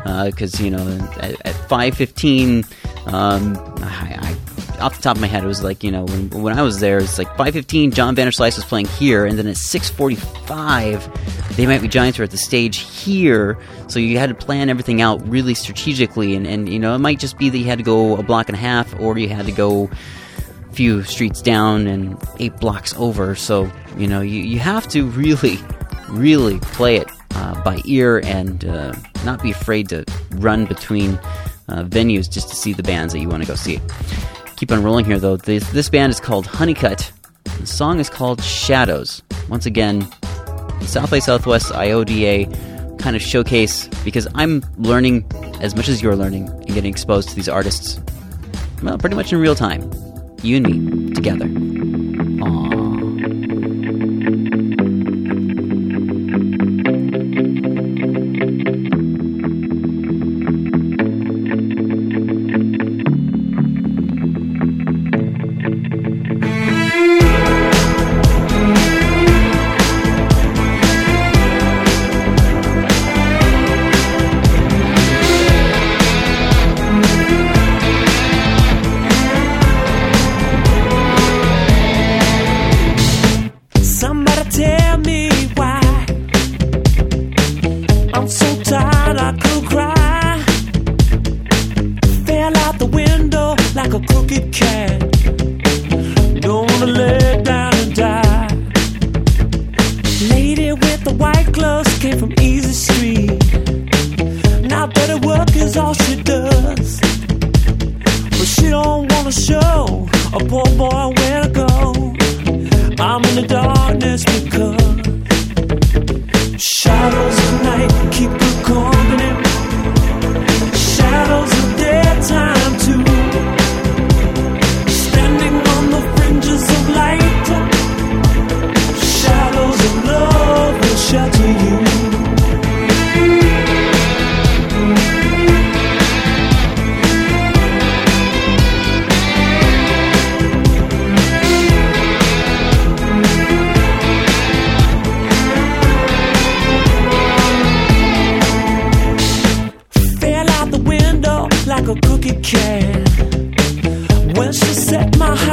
because 0.03 0.59
uh, 0.59 0.63
you 0.63 0.71
know 0.71 0.87
at, 1.17 1.45
at 1.45 1.55
5:15, 1.69 2.65
um, 3.07 3.57
I, 3.81 4.17
I, 4.19 4.35
off 4.81 4.95
the 4.95 5.01
top 5.01 5.15
of 5.15 5.21
my 5.21 5.27
head, 5.27 5.43
it 5.43 5.47
was 5.47 5.63
like 5.63 5.83
you 5.83 5.91
know 5.91 6.05
when, 6.05 6.29
when 6.29 6.57
I 6.57 6.61
was 6.61 6.79
there, 6.79 6.99
it's 6.99 7.17
like 7.17 7.27
5:15. 7.37 7.93
John 7.93 8.15
Vanderslice 8.15 8.55
was 8.55 8.65
playing 8.65 8.87
here, 8.87 9.25
and 9.25 9.37
then 9.37 9.47
at 9.47 9.55
6:45, 9.55 11.55
they 11.55 11.65
might 11.65 11.81
be 11.81 11.87
Giants 11.87 12.17
were 12.17 12.23
at 12.23 12.31
the 12.31 12.37
stage 12.37 12.77
here. 12.77 13.57
So 13.87 13.99
you 13.99 14.17
had 14.17 14.29
to 14.29 14.35
plan 14.35 14.69
everything 14.69 15.01
out 15.01 15.25
really 15.27 15.53
strategically, 15.53 16.35
and, 16.35 16.47
and 16.47 16.67
you 16.67 16.79
know 16.79 16.95
it 16.95 16.99
might 16.99 17.19
just 17.19 17.37
be 17.37 17.49
that 17.49 17.57
you 17.57 17.65
had 17.65 17.77
to 17.77 17.83
go 17.83 18.17
a 18.17 18.23
block 18.23 18.49
and 18.49 18.55
a 18.55 18.61
half, 18.61 18.99
or 18.99 19.17
you 19.17 19.29
had 19.29 19.45
to 19.45 19.51
go 19.51 19.89
a 20.69 20.73
few 20.73 21.03
streets 21.03 21.41
down 21.41 21.87
and 21.87 22.17
eight 22.39 22.57
blocks 22.57 22.95
over. 22.97 23.35
So 23.35 23.71
you 23.97 24.07
know 24.07 24.21
you, 24.21 24.41
you 24.41 24.59
have 24.59 24.87
to 24.89 25.05
really, 25.05 25.59
really 26.09 26.59
play 26.59 26.97
it 26.97 27.09
uh, 27.35 27.61
by 27.63 27.81
ear 27.85 28.21
and 28.25 28.65
uh, 28.65 28.93
not 29.25 29.41
be 29.41 29.51
afraid 29.51 29.89
to 29.89 30.05
run 30.31 30.65
between 30.65 31.15
uh, 31.67 31.83
venues 31.83 32.29
just 32.29 32.49
to 32.49 32.55
see 32.55 32.73
the 32.73 32.83
bands 32.83 33.13
that 33.13 33.19
you 33.19 33.29
want 33.29 33.43
to 33.43 33.47
go 33.47 33.55
see. 33.55 33.79
Keep 34.57 34.71
on 34.71 34.83
rolling 34.83 35.05
here 35.05 35.19
though. 35.19 35.37
This, 35.37 35.69
this 35.71 35.89
band 35.89 36.11
is 36.11 36.19
called 36.19 36.45
Honeycut. 36.45 37.11
The 37.59 37.67
song 37.67 37.99
is 37.99 38.09
called 38.09 38.43
Shadows. 38.43 39.21
Once 39.49 39.65
again, 39.65 40.07
South 40.81 41.11
by 41.11 41.19
Southwest 41.19 41.71
IODA 41.71 42.99
kind 42.99 43.15
of 43.15 43.21
showcase 43.21 43.87
because 44.03 44.27
I'm 44.35 44.63
learning 44.77 45.25
as 45.61 45.75
much 45.75 45.89
as 45.89 46.01
you're 46.01 46.15
learning 46.15 46.49
and 46.49 46.67
getting 46.67 46.91
exposed 46.91 47.29
to 47.29 47.35
these 47.35 47.49
artists. 47.49 47.99
Well, 48.83 48.97
pretty 48.97 49.15
much 49.15 49.31
in 49.31 49.39
real 49.39 49.55
time. 49.55 49.89
You 50.43 50.57
and 50.57 50.65
me 50.65 51.13
together. 51.13 51.80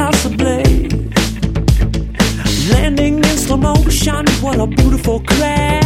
across. 0.09 0.39
Landing 2.71 3.17
in 3.17 3.37
slow 3.37 3.57
motion, 3.57 4.25
what 4.41 4.59
a 4.59 4.67
beautiful 4.67 5.19
crash. 5.21 5.78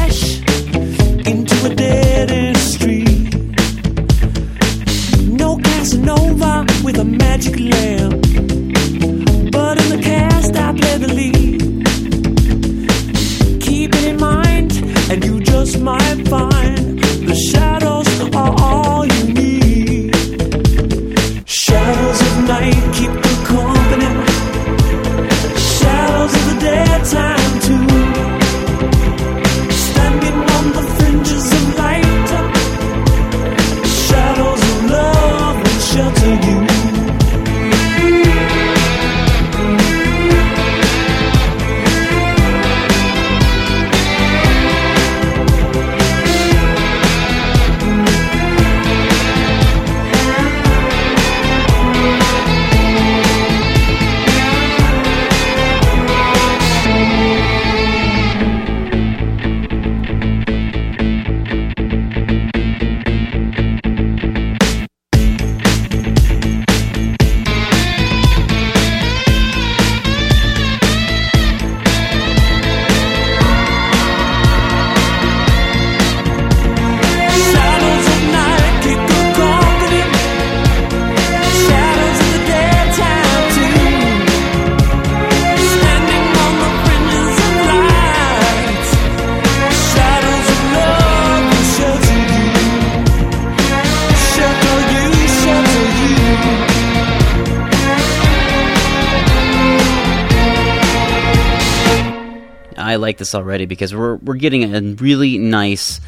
I 102.94 102.98
like 102.98 103.18
this 103.18 103.34
already 103.34 103.66
because 103.66 103.94
we're 103.94 104.18
we're 104.18 104.36
getting 104.36 104.76
a 104.76 104.82
really 105.02 105.40
nice 105.40 106.00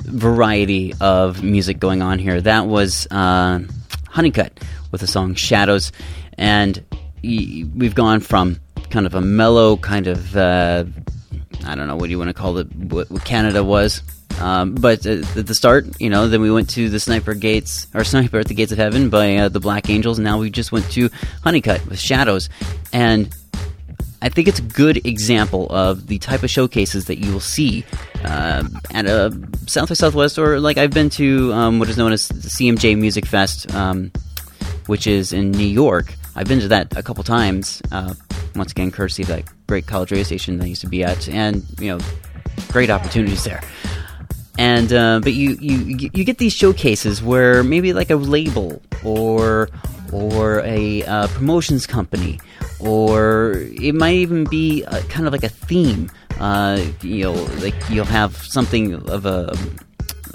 variety 0.00 0.92
of 1.00 1.42
music 1.42 1.80
going 1.80 2.02
on 2.02 2.18
here. 2.18 2.40
That 2.40 2.66
was 2.66 3.06
uh, 3.10 3.60
Honeycut 4.10 4.50
with 4.90 5.00
the 5.00 5.06
song 5.06 5.34
Shadows, 5.34 5.90
and 6.36 6.84
we've 7.22 7.94
gone 7.94 8.20
from 8.20 8.60
kind 8.90 9.06
of 9.06 9.14
a 9.14 9.22
mellow 9.22 9.78
kind 9.78 10.06
of 10.06 10.36
uh, 10.36 10.84
I 11.64 11.74
don't 11.74 11.88
know 11.88 11.96
what 11.96 12.04
do 12.04 12.10
you 12.10 12.18
want 12.18 12.28
to 12.28 12.34
call 12.34 12.58
it 12.58 12.66
what, 12.76 13.08
Canada 13.24 13.64
was. 13.64 14.02
Um, 14.38 14.74
but 14.74 15.06
at 15.06 15.46
the 15.46 15.54
start, 15.54 15.86
you 16.00 16.10
know, 16.10 16.28
then 16.28 16.40
we 16.40 16.50
went 16.50 16.68
to 16.70 16.88
the 16.88 16.98
Sniper 16.98 17.34
Gates 17.34 17.86
or 17.94 18.02
Sniper 18.02 18.40
at 18.40 18.48
the 18.48 18.54
Gates 18.54 18.72
of 18.72 18.78
Heaven 18.78 19.08
by 19.08 19.36
uh, 19.36 19.48
the 19.48 19.60
Black 19.60 19.88
Angels. 19.88 20.18
And 20.18 20.24
now 20.24 20.38
we 20.38 20.50
just 20.50 20.72
went 20.72 20.90
to 20.92 21.10
Honeycut 21.44 21.86
with 21.86 21.98
Shadows, 21.98 22.50
and 22.92 23.34
I 24.22 24.28
think 24.28 24.46
it's 24.46 24.60
a 24.60 24.62
good 24.62 25.04
example 25.04 25.66
of 25.70 26.06
the 26.06 26.18
type 26.18 26.44
of 26.44 26.50
showcases 26.50 27.06
that 27.06 27.18
you 27.18 27.32
will 27.32 27.40
see 27.40 27.84
uh, 28.24 28.62
at 28.94 29.06
a 29.06 29.36
South 29.66 29.88
by 29.88 29.94
Southwest, 29.94 30.38
or 30.38 30.60
like 30.60 30.78
I've 30.78 30.92
been 30.92 31.10
to 31.10 31.52
um, 31.52 31.80
what 31.80 31.88
is 31.88 31.98
known 31.98 32.12
as 32.12 32.28
the 32.28 32.48
CMJ 32.48 32.96
Music 32.96 33.26
Fest, 33.26 33.74
um, 33.74 34.12
which 34.86 35.08
is 35.08 35.32
in 35.32 35.50
New 35.50 35.66
York. 35.66 36.14
I've 36.36 36.46
been 36.46 36.60
to 36.60 36.68
that 36.68 36.96
a 36.96 37.02
couple 37.02 37.24
times. 37.24 37.82
Uh, 37.90 38.14
once 38.54 38.70
again, 38.70 38.92
courtesy 38.92 39.22
of 39.22 39.28
that 39.28 39.44
great 39.66 39.86
college 39.86 40.12
radio 40.12 40.22
station 40.22 40.58
that 40.58 40.64
I 40.64 40.68
used 40.68 40.82
to 40.82 40.88
be 40.88 41.02
at, 41.02 41.28
and 41.28 41.66
you 41.80 41.88
know, 41.88 42.04
great 42.68 42.90
opportunities 42.90 43.42
there. 43.42 43.60
And 44.56 44.92
uh, 44.92 45.18
but 45.20 45.32
you, 45.32 45.56
you 45.60 46.10
you 46.14 46.22
get 46.24 46.38
these 46.38 46.52
showcases 46.52 47.24
where 47.24 47.64
maybe 47.64 47.92
like 47.92 48.10
a 48.10 48.16
label 48.16 48.80
or 49.02 49.68
or 50.12 50.60
a 50.60 51.02
uh, 51.04 51.26
promotions 51.28 51.86
company 51.88 52.38
or 52.82 53.54
it 53.56 53.94
might 53.94 54.16
even 54.16 54.44
be 54.44 54.84
uh 54.84 55.00
kind 55.02 55.26
of 55.26 55.32
like 55.32 55.44
a 55.44 55.48
theme. 55.48 56.10
Uh, 56.40 56.84
you 57.02 57.24
know, 57.24 57.32
like 57.60 57.74
you'll 57.88 58.04
have 58.04 58.36
something 58.36 58.94
of 59.08 59.26
a, 59.26 59.56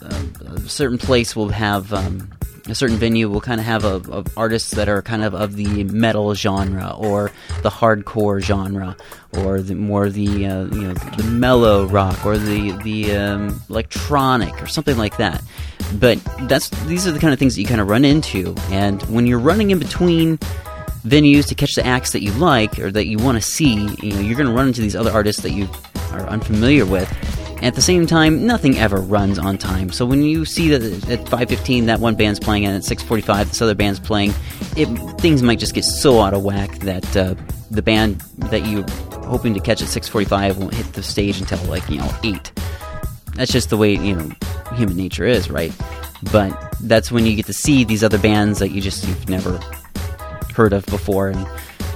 a 0.01 0.59
certain 0.69 0.97
place 0.97 1.35
will 1.35 1.49
have 1.49 1.91
um, 1.91 2.29
a 2.69 2.75
certain 2.75 2.97
venue 2.97 3.29
will 3.29 3.41
kind 3.41 3.59
of 3.59 3.65
have 3.65 3.85
a, 3.85 4.23
artists 4.35 4.71
that 4.71 4.89
are 4.89 5.01
kind 5.01 5.23
of 5.23 5.33
of 5.33 5.55
the 5.55 5.83
metal 5.85 6.33
genre 6.33 6.93
or 6.97 7.31
the 7.63 7.69
hardcore 7.69 8.41
genre 8.41 8.95
or 9.37 9.61
the 9.61 9.75
more 9.75 10.09
the 10.09 10.45
uh, 10.45 10.65
you 10.65 10.81
know 10.81 10.93
the 10.93 11.23
mellow 11.23 11.85
rock 11.85 12.25
or 12.25 12.37
the 12.37 12.71
the 12.83 13.15
um, 13.15 13.61
electronic 13.69 14.61
or 14.61 14.67
something 14.67 14.97
like 14.97 15.17
that. 15.17 15.41
But 15.99 16.19
that's 16.41 16.69
these 16.85 17.07
are 17.07 17.11
the 17.11 17.19
kind 17.19 17.33
of 17.33 17.39
things 17.39 17.55
that 17.55 17.61
you 17.61 17.67
kind 17.67 17.81
of 17.81 17.87
run 17.87 18.03
into, 18.03 18.55
and 18.69 19.01
when 19.03 19.25
you're 19.27 19.39
running 19.39 19.71
in 19.71 19.79
between 19.79 20.39
venues 21.07 21.47
to 21.47 21.55
catch 21.55 21.75
the 21.75 21.85
acts 21.85 22.11
that 22.11 22.21
you 22.21 22.31
like 22.33 22.77
or 22.79 22.91
that 22.91 23.07
you 23.07 23.17
want 23.17 23.37
to 23.37 23.41
see, 23.41 23.73
you 24.01 24.13
know, 24.13 24.19
you're 24.19 24.35
going 24.35 24.47
to 24.47 24.53
run 24.53 24.67
into 24.67 24.81
these 24.81 24.95
other 24.95 25.11
artists 25.11 25.41
that 25.41 25.51
you 25.51 25.67
are 26.11 26.21
unfamiliar 26.27 26.85
with. 26.85 27.11
And 27.57 27.65
at 27.65 27.73
the 27.73 27.81
same 27.81 28.05
time, 28.05 28.45
nothing 28.45 28.77
ever 28.77 28.97
runs 28.97 29.39
on 29.39 29.57
time. 29.57 29.91
So 29.91 30.05
when 30.05 30.21
you 30.21 30.45
see 30.45 30.69
that 30.69 31.09
at 31.09 31.25
5:15 31.25 31.87
that 31.87 31.99
one 31.99 32.15
band's 32.15 32.39
playing 32.39 32.65
and 32.65 32.75
at 32.75 32.83
6:45 32.83 33.49
this 33.49 33.61
other 33.61 33.73
band's 33.73 33.99
playing, 33.99 34.33
it 34.75 34.85
things 35.19 35.41
might 35.41 35.57
just 35.57 35.73
get 35.73 35.83
so 35.83 36.21
out 36.21 36.35
of 36.35 36.43
whack 36.43 36.77
that 36.79 37.17
uh, 37.17 37.33
the 37.71 37.81
band 37.81 38.21
that 38.51 38.67
you're 38.67 38.85
hoping 39.25 39.55
to 39.55 39.59
catch 39.59 39.81
at 39.81 39.87
6:45 39.87 40.57
won't 40.57 40.73
hit 40.73 40.93
the 40.93 41.01
stage 41.01 41.39
until 41.39 41.57
like 41.65 41.87
you 41.89 41.97
know 41.97 42.11
eight. 42.23 42.51
That's 43.33 43.51
just 43.51 43.71
the 43.71 43.77
way 43.77 43.95
you 43.95 44.15
know 44.15 44.29
human 44.75 44.95
nature 44.95 45.25
is, 45.25 45.49
right? 45.49 45.73
But 46.31 46.51
that's 46.81 47.11
when 47.11 47.25
you 47.25 47.35
get 47.35 47.47
to 47.47 47.53
see 47.53 47.83
these 47.83 48.03
other 48.03 48.19
bands 48.19 48.59
that 48.59 48.69
you 48.69 48.81
just 48.81 49.07
you've 49.07 49.29
never 49.29 49.59
heard 50.57 50.73
of 50.73 50.85
before. 50.87 51.29
And 51.29 51.47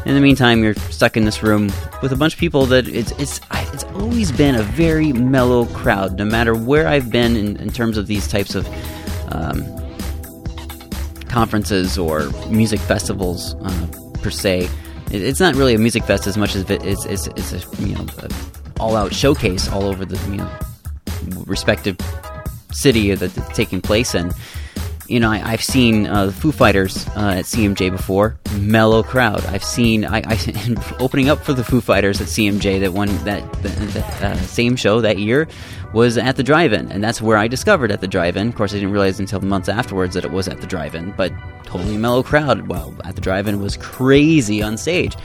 in 0.06 0.15
the 0.15 0.21
meantime, 0.21 0.63
you're 0.63 0.76
stuck 0.76 1.17
in 1.17 1.26
this 1.26 1.43
room 1.43 1.71
with 2.02 2.12
a 2.13 2.15
bunch 2.15 2.34
of 2.36 2.39
people 2.39 2.65
that 2.67 2.88
it's 2.88 3.12
it's 3.13 3.41
it's 3.74 3.84
always 3.95 4.32
been 4.32 4.56
a 4.56 4.63
very 4.63 5.12
mellow 5.13 5.65
crowd, 5.65 6.17
no 6.17 6.26
matter 6.26 6.56
where 6.56 6.88
I've 6.88 7.12
been 7.12 7.36
in, 7.36 7.58
in 7.58 7.71
terms 7.71 7.97
of 7.97 8.08
these 8.08 8.28
types 8.28 8.56
of 8.56 8.65
um, 9.34 9.62
conferences 11.28 11.97
or 11.97 12.30
music 12.50 12.80
festivals 12.80 13.56
uh, 13.62 13.88
per 14.21 14.30
se. 14.30 14.69
It, 15.12 15.21
it's 15.24 15.39
not 15.39 15.56
really 15.56 15.74
a 15.74 15.78
music 15.78 16.04
fest 16.04 16.28
as 16.28 16.38
much 16.38 16.56
as 16.56 16.69
it- 16.69 16.84
it's 16.86 17.06
it's, 17.06 17.28
it's 17.28 17.54
a 17.54 17.84
you 17.84 17.95
know 17.95 18.06
all 18.80 18.95
out 18.95 19.13
showcase 19.13 19.69
all 19.69 19.84
over 19.84 20.06
the 20.06 20.17
you 20.32 20.38
know 20.38 20.50
respective 21.45 21.97
city 22.71 23.13
that 23.13 23.36
it's 23.38 23.56
taking 23.56 23.82
place 23.82 24.15
in 24.15 24.32
you 25.12 25.19
know, 25.19 25.30
I, 25.30 25.41
I've 25.43 25.63
seen 25.63 26.08
uh, 26.08 26.28
the 26.28 26.32
Foo 26.32 26.54
Fighters 26.54 27.06
uh, 27.10 27.36
at 27.38 27.45
CMJ 27.45 27.91
before. 27.91 28.38
Mellow 28.58 29.04
crowd. 29.04 29.45
I've 29.47 29.63
seen 29.63 30.06
I, 30.06 30.24
I 30.26 30.95
opening 31.00 31.28
up 31.28 31.39
for 31.39 31.52
the 31.54 31.65
Foo 31.65 31.82
Fighters 31.82 32.21
at 32.21 32.28
CMJ. 32.28 32.80
That 32.80 32.93
one 32.93 33.10
that 33.26 33.43
uh, 34.24 34.38
same 34.38 34.78
show 34.78 35.02
that 35.02 35.19
year 35.19 35.50
was 35.93 36.17
at 36.17 36.38
the 36.38 36.43
drive-in, 36.43 36.89
and 36.91 37.04
that's 37.04 37.21
where 37.21 37.38
I 37.38 37.50
discovered 37.50 37.91
at 37.91 38.00
the 38.00 38.08
drive-in. 38.08 38.47
Of 38.47 38.56
course, 38.56 38.71
I 38.71 38.76
didn't 38.76 38.91
realize 38.91 39.19
until 39.19 39.41
months 39.41 39.67
afterwards 39.67 40.13
that 40.13 40.24
it 40.24 40.32
was 40.32 40.47
at 40.47 40.62
the 40.62 40.67
drive-in. 40.67 41.12
But 41.12 41.34
totally 41.65 41.97
mellow 41.97 42.24
crowd. 42.24 42.69
Well, 42.69 42.95
at 43.04 43.15
the 43.15 43.21
drive-in 43.21 43.62
was 43.62 43.76
crazy 43.76 44.63
on 44.63 44.78
stage, 44.78 45.17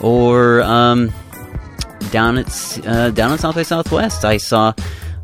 or 0.00 0.62
um, 0.62 1.12
down 2.10 2.38
at 2.38 2.86
uh, 2.86 3.10
down 3.10 3.32
at 3.32 3.40
South 3.40 3.56
by 3.56 3.62
Southwest, 3.62 4.24
I 4.24 4.38
saw 4.38 4.72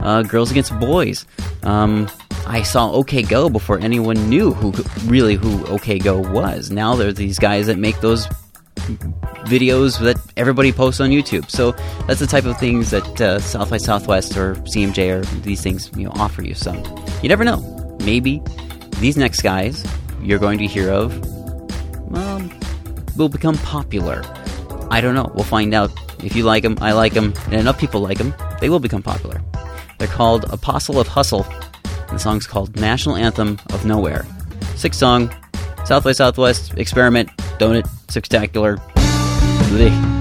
uh, 0.01 0.23
Girls 0.23 0.51
Against 0.51 0.79
Boys. 0.79 1.25
Um, 1.63 2.07
I 2.47 2.63
saw 2.63 2.91
OK 2.93 3.23
Go 3.23 3.49
before 3.49 3.79
anyone 3.79 4.29
knew 4.29 4.53
who 4.53 4.73
really 5.05 5.35
who 5.35 5.67
OK 5.67 5.99
Go 5.99 6.19
was. 6.19 6.71
Now 6.71 6.95
there 6.95 7.09
are 7.09 7.13
these 7.13 7.39
guys 7.39 7.67
that 7.67 7.79
make 7.79 8.01
those 8.01 8.27
videos 9.47 9.99
that 10.01 10.17
everybody 10.37 10.73
posts 10.73 11.01
on 11.01 11.11
YouTube. 11.11 11.51
So 11.51 11.73
that's 12.07 12.21
the 12.21 12.27
type 12.27 12.45
of 12.45 12.59
things 12.59 12.91
that 12.91 13.21
uh, 13.21 13.39
South 13.41 13.71
by 13.71 13.79
Southwest 13.79 14.37
or 14.37 14.55
CMJ 14.57 15.21
or 15.21 15.25
these 15.41 15.63
things 15.63 15.91
you 15.97 16.05
know 16.05 16.13
offer 16.15 16.43
you. 16.43 16.55
So 16.55 16.73
you 17.23 17.29
never 17.29 17.45
know. 17.45 17.61
Maybe 18.05 18.43
these 18.99 19.17
next 19.17 19.43
guys 19.43 19.85
you're 20.23 20.39
going 20.39 20.59
to 20.59 20.67
hear 20.67 20.91
of 20.91 21.13
um, 22.15 22.51
will 23.17 23.29
become 23.29 23.57
popular. 23.59 24.23
I 24.91 25.01
don't 25.01 25.15
know. 25.15 25.31
We'll 25.35 25.45
find 25.45 25.75
out 25.75 25.91
If 26.25 26.35
you 26.35 26.45
like 26.45 26.63
them, 26.63 26.79
I 26.81 26.93
like 26.93 27.13
them, 27.13 27.35
and 27.47 27.55
enough 27.55 27.79
people 27.79 28.01
like 28.01 28.17
them, 28.17 28.35
they 28.61 28.71
will 28.71 28.81
become 28.81 29.03
popular. 29.03 29.43
They're 29.99 30.09
called 30.09 30.45
Apostle 30.51 30.99
of 30.99 31.07
Hustle, 31.07 31.47
the 32.15 32.21
song's 32.21 32.47
called 32.47 32.77
National 32.77 33.17
Anthem 33.17 33.59
of 33.73 33.85
Nowhere. 33.85 34.25
Six 34.77 34.97
song, 34.97 35.35
South 35.85 36.05
by 36.05 36.13
Southwest, 36.13 36.75
Experiment, 36.79 37.29
Donut, 37.59 37.87
Sixtacular. 38.09 38.79
Blech. 39.69 40.14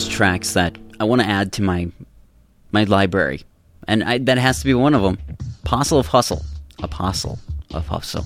Those 0.00 0.08
tracks 0.08 0.54
that 0.54 0.78
I 0.98 1.04
want 1.04 1.20
to 1.20 1.28
add 1.28 1.52
to 1.54 1.62
my 1.62 1.90
my 2.72 2.84
library, 2.84 3.42
and 3.86 4.02
I, 4.02 4.18
that 4.18 4.38
has 4.38 4.60
to 4.60 4.64
be 4.64 4.72
one 4.72 4.94
of 4.94 5.02
them. 5.02 5.18
Apostle 5.64 5.98
of 5.98 6.06
Hustle, 6.06 6.42
Apostle 6.82 7.38
of 7.74 7.86
Hustle, 7.86 8.24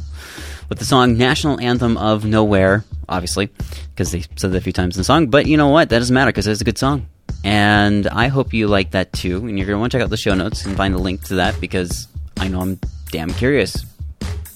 with 0.69 0.79
the 0.79 0.85
song 0.85 1.19
"National 1.19 1.59
Anthem 1.61 1.97
of 1.97 2.25
Nowhere." 2.25 2.85
Obviously, 3.09 3.47
because 3.91 4.13
they 4.13 4.21
said 4.37 4.53
that 4.53 4.57
a 4.57 4.61
few 4.61 4.73
times 4.73 4.97
in 4.97 5.01
the 5.01 5.05
song. 5.05 5.27
But 5.27 5.47
you 5.47 5.57
know 5.57 5.69
what? 5.69 5.89
That 5.89 5.99
doesn't 5.99 6.15
matter 6.15 6.29
because 6.31 6.47
it's 6.47 6.61
a 6.61 6.65
good 6.65 6.79
song, 6.79 7.09
and 7.43 8.07
I 8.07 8.29
hope 8.29 8.55
you 8.55 8.69
like 8.69 8.93
that 8.93 9.13
too. 9.13 9.39
And 9.39 9.59
you're 9.59 9.67
gonna 9.67 9.81
want 9.81 9.91
to 9.93 9.99
check 9.99 10.05
out 10.05 10.11
the 10.11 10.17
show 10.17 10.35
notes 10.35 10.65
and 10.65 10.77
find 10.77 10.95
the 10.95 10.99
link 10.99 11.25
to 11.25 11.35
that 11.37 11.61
because 11.61 12.07
I 12.39 12.47
know 12.47 12.61
I'm 12.61 12.79
damn 13.11 13.33
curious 13.33 13.85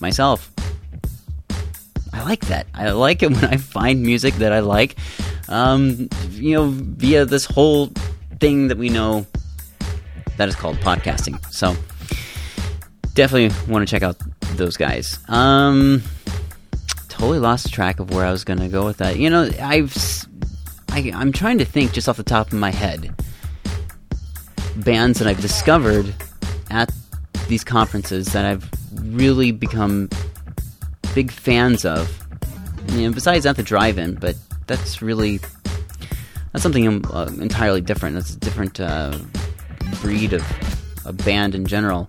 myself. 0.00 0.52
I 2.18 2.22
like 2.24 2.46
that. 2.46 2.66
I 2.74 2.90
like 2.90 3.22
it 3.22 3.30
when 3.32 3.44
I 3.44 3.56
find 3.56 4.02
music 4.02 4.34
that 4.34 4.52
I 4.52 4.60
like. 4.60 4.96
Um, 5.48 6.08
you 6.30 6.54
know, 6.54 6.68
via 6.68 7.24
this 7.24 7.44
whole 7.44 7.92
thing 8.40 8.68
that 8.68 8.78
we 8.78 8.88
know 8.88 9.26
that 10.36 10.48
is 10.48 10.54
called 10.56 10.76
podcasting. 10.78 11.44
So 11.52 11.76
definitely 13.14 13.72
want 13.72 13.86
to 13.86 13.90
check 13.90 14.02
out 14.02 14.16
those 14.56 14.76
guys. 14.76 15.18
Um, 15.28 16.02
totally 17.08 17.38
lost 17.38 17.72
track 17.72 18.00
of 18.00 18.10
where 18.10 18.24
I 18.24 18.30
was 18.30 18.44
going 18.44 18.60
to 18.60 18.68
go 18.68 18.84
with 18.84 18.98
that. 18.98 19.16
You 19.16 19.30
know, 19.30 19.50
I've 19.60 19.96
I, 20.90 21.12
I'm 21.14 21.32
trying 21.32 21.58
to 21.58 21.64
think 21.64 21.92
just 21.92 22.08
off 22.08 22.16
the 22.16 22.22
top 22.22 22.48
of 22.48 22.54
my 22.54 22.70
head 22.70 23.14
bands 24.76 25.18
that 25.18 25.28
I've 25.28 25.40
discovered 25.40 26.14
at 26.70 26.92
these 27.48 27.64
conferences 27.64 28.32
that 28.32 28.44
I've 28.44 28.68
really 28.94 29.50
become 29.50 30.08
big 31.14 31.30
fans 31.30 31.84
of. 31.84 32.14
You 32.88 33.08
know, 33.08 33.14
besides 33.14 33.44
at 33.44 33.56
the 33.56 33.62
drive-in, 33.62 34.14
but 34.14 34.34
that's 34.66 35.02
really 35.02 35.40
that's 36.52 36.62
something 36.62 37.04
uh, 37.06 37.30
entirely 37.38 37.80
different. 37.82 38.14
That's 38.14 38.34
a 38.34 38.38
different 38.38 38.80
uh, 38.80 39.18
breed 40.00 40.32
of 40.32 40.42
a 41.04 41.12
band 41.12 41.54
in 41.54 41.66
general. 41.66 42.08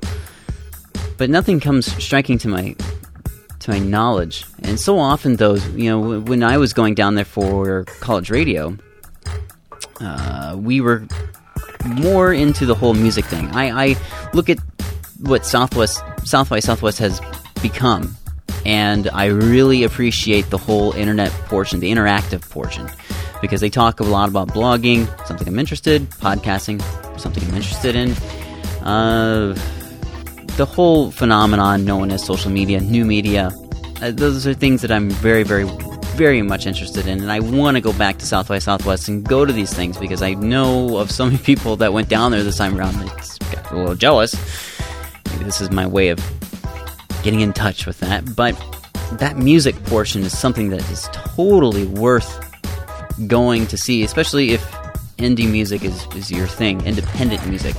But 1.18 1.30
nothing 1.30 1.60
comes 1.60 1.92
striking 2.02 2.38
to 2.40 2.48
my 2.48 2.76
to 3.60 3.72
my 3.72 3.80
knowledge. 3.80 4.46
And 4.64 4.80
so 4.80 4.98
often, 4.98 5.36
those 5.36 5.68
you 5.72 5.90
know, 5.90 6.22
when 6.22 6.44
I 6.44 6.58
was 6.58 6.72
going 6.74 6.96
down 6.96 7.16
there 7.16 7.26
for 7.26 7.84
college 8.00 8.30
radio, 8.30 8.78
uh, 10.00 10.56
we 10.58 10.80
were 10.80 11.06
more 11.86 12.34
into 12.34 12.66
the 12.66 12.76
whole 12.76 12.94
music 12.94 13.26
thing. 13.26 13.48
I, 13.48 13.92
I 13.92 13.96
look 14.34 14.50
at 14.50 14.60
what 15.20 15.46
Southwest 15.46 16.02
South 16.24 16.50
by 16.50 16.60
Southwest 16.60 17.00
has 17.00 17.22
become, 17.62 18.16
and 18.66 19.10
I 19.10 19.26
really 19.26 19.84
appreciate 19.84 20.50
the 20.50 20.58
whole 20.58 20.92
internet 20.94 21.32
portion, 21.48 21.80
the 21.80 21.92
interactive 21.92 22.48
portion, 22.50 22.90
because 23.42 23.62
they 23.62 23.70
talk 23.70 24.00
a 24.00 24.04
lot 24.04 24.30
about 24.30 24.50
blogging, 24.50 25.08
something 25.26 25.48
I'm 25.48 25.60
interested, 25.60 26.10
podcasting, 26.12 26.82
something 27.20 27.44
I'm 27.44 27.56
interested 27.56 27.96
in. 27.96 28.12
Uh, 28.86 29.56
the 30.58 30.66
whole 30.66 31.12
phenomenon 31.12 31.86
known 31.86 32.12
as 32.12 32.24
social 32.24 32.52
media, 32.52 32.82
new 32.82 33.06
media, 33.06 33.52
uh, 34.02 34.12
those 34.12 34.46
are 34.46 34.54
things 34.54 34.82
that 34.82 34.92
I'm 34.92 35.10
very, 35.10 35.44
very, 35.44 35.66
very 36.16 36.42
much 36.42 36.66
interested 36.66 37.08
in, 37.08 37.22
and 37.22 37.32
I 37.32 37.40
want 37.40 37.76
to 37.76 37.82
go 37.82 37.94
back 37.94 38.18
to 38.18 38.26
South 38.26 38.50
by 38.50 38.60
Southwest 38.60 39.08
and 39.08 39.24
go 39.24 39.46
to 39.46 39.54
these 39.54 39.74
things 39.74 39.98
because 39.98 40.22
I 40.22 40.34
know 40.34 40.98
of 40.98 41.12
so 41.12 41.26
many 41.26 41.38
people 41.50 41.76
that 41.78 41.94
went 41.94 42.10
down 42.10 42.32
there 42.32 42.44
this 42.44 42.58
time 42.58 42.78
around. 42.78 42.96
I 42.98 43.06
got 43.54 43.72
a 43.72 43.78
little 43.78 43.96
jealous. 43.96 44.36
Maybe 45.32 45.46
this 45.46 45.62
is 45.62 45.72
my 45.72 45.88
way 45.88 46.10
of 46.10 46.20
getting 47.24 47.42
in 47.42 47.54
touch 47.54 47.86
with 47.86 48.00
that, 48.00 48.36
but 48.36 48.54
that 49.14 49.38
music 49.38 49.76
portion 49.86 50.22
is 50.22 50.38
something 50.38 50.70
that 50.70 50.90
is 50.92 51.10
totally 51.12 51.86
worth 51.86 52.46
going 53.28 53.68
to 53.68 53.78
see, 53.78 54.04
especially 54.04 54.52
if 54.52 54.62
indie 55.18 55.50
music 55.50 55.84
is, 55.84 56.06
is 56.16 56.32
your 56.32 56.48
thing, 56.48 56.86
independent 56.86 57.46
music. 57.48 57.76